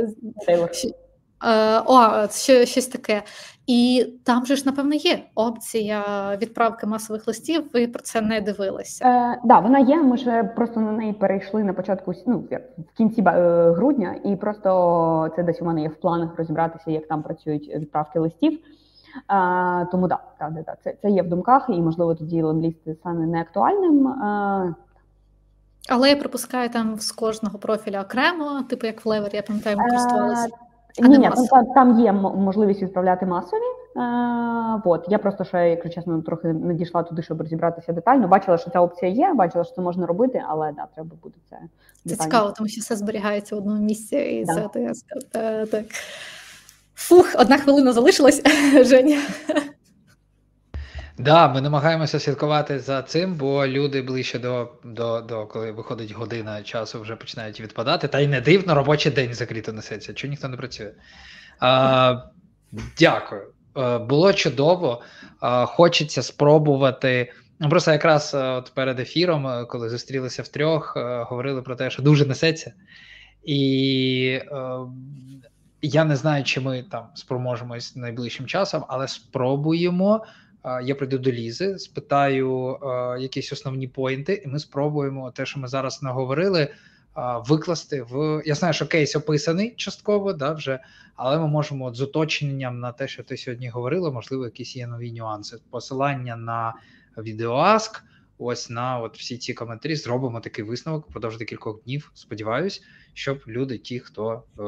[1.86, 3.24] о, що, щось таке.
[3.68, 6.04] І там же ж, напевно, є опція
[6.41, 7.64] відправки масових листів.
[7.74, 9.06] Ви про це не дивилися?
[9.08, 9.98] Е, да, вона є.
[9.98, 15.32] Ми ж просто на неї перейшли на початку ну, в кінці е, грудня, і просто
[15.36, 18.54] це десь у мене є в планах розібратися, як там працюють відправки листів.
[18.54, 22.96] Е, тому да, да, да, да, це це є в думках, і можливо тоді лемліст
[23.00, 24.08] стане неактуальним.
[24.08, 24.76] Е,
[25.89, 29.84] але я припускаю там з кожного профіля окремо, типу як в Lever, я пам'ятаю, ми
[29.84, 30.50] користувалися.
[31.02, 33.62] Ні, ні, там, там є можливість відправляти масові.
[33.96, 35.06] Е, от.
[35.10, 38.28] Я просто ще, якщо чесно, трохи не дійшла туди, щоб розібратися детально.
[38.28, 41.58] Бачила, що ця опція є, бачила, що це можна робити, але да, треба буде це.
[42.06, 44.54] Це цікаво, тому що все зберігається в одному місці і да.
[44.54, 44.94] це
[45.32, 45.70] так.
[45.70, 45.86] так.
[46.96, 48.41] Фух, одна хвилина залишилась,
[48.89, 49.22] Женя.
[51.18, 56.64] Да, ми намагаємося слідкувати за цим, бо люди ближче до, до, до коли виходить година
[56.64, 58.07] часу, вже починають відпадати.
[58.07, 60.14] Та й не дивно, робочий день закрито несеться.
[60.14, 60.91] Чому ніхто не працює?
[61.59, 62.16] А,
[62.99, 63.41] Дякую.
[63.74, 65.01] А, було чудово.
[65.39, 67.34] А, Хочеться спробувати.
[67.59, 70.97] Ну, просто якраз от перед ефіром, коли зустрілися втрьох,
[71.30, 72.74] говорили про те, що дуже несеться.
[73.43, 74.80] І е,
[75.82, 80.26] я не знаю, чи ми там спроможемось найближчим часом, але спробуємо
[80.84, 82.78] я прийду до Лізи, спитаю
[83.20, 86.68] якісь основні поінти, і ми спробуємо те, що ми зараз наговорили,
[87.47, 88.41] викласти в.
[88.45, 90.80] Я знаю, що кейс описаний частково, да, вже,
[91.16, 94.88] але ми можемо от з уточненням на те, що ти сьогодні говорила, можливо, якісь є
[94.88, 95.57] нові нюанси.
[95.70, 96.74] Посилання на
[97.18, 98.03] відеоаск,
[98.38, 102.11] ось на от всі ці коментарі зробимо такий висновок впродовж декількох днів.
[102.14, 102.84] Сподіваюсь,
[103.14, 104.64] щоб люди, ті, хто е,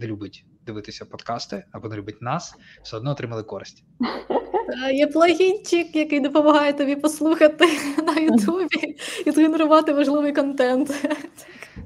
[0.00, 3.84] не любить дивитися подкасти або не любить нас, все одно отримали користь.
[4.92, 7.64] Є плагінчик, який допомагає тобі послухати
[8.06, 8.96] на Ютубі
[9.26, 11.08] і згенерувати важливий контент.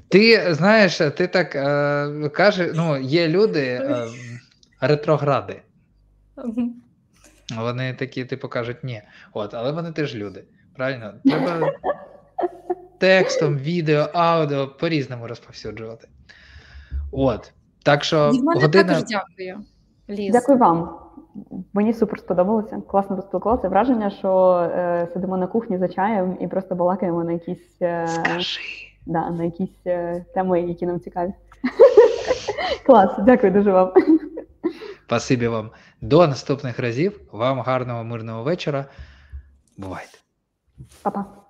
[0.09, 4.07] Ти знаєш, ти так е, кажеш, ну, є люди е,
[4.81, 5.61] ретрогради.
[7.57, 9.01] Вони такі, типу, кажуть, ні.
[9.33, 10.43] От, але вони теж люди.
[10.75, 11.13] Правильно?
[11.25, 11.71] Треба
[12.97, 16.07] текстом, відео, аудіо по-різному розповсюджувати.
[17.11, 17.51] От.
[17.83, 18.93] Так що Від мене година...
[18.93, 19.63] також дякую.
[20.09, 20.31] Ліз.
[20.31, 21.02] Дякую вам.
[21.73, 22.81] Мені супер сподобалося.
[22.87, 23.69] Класно поспілкувалося.
[23.69, 28.07] Враження, що е, сидимо на кухні за чаєм і просто балакаємо на якісь е,
[29.05, 31.33] Да, на якісь е, теми, які нам цікаві.
[32.85, 33.91] Клас, дякую дуже вам.
[35.05, 35.69] Спасибі вам.
[36.01, 37.21] До наступних разів.
[37.31, 38.85] Вам гарного мирного вечора.
[39.77, 40.17] Бувайте.
[41.01, 41.42] Па-па.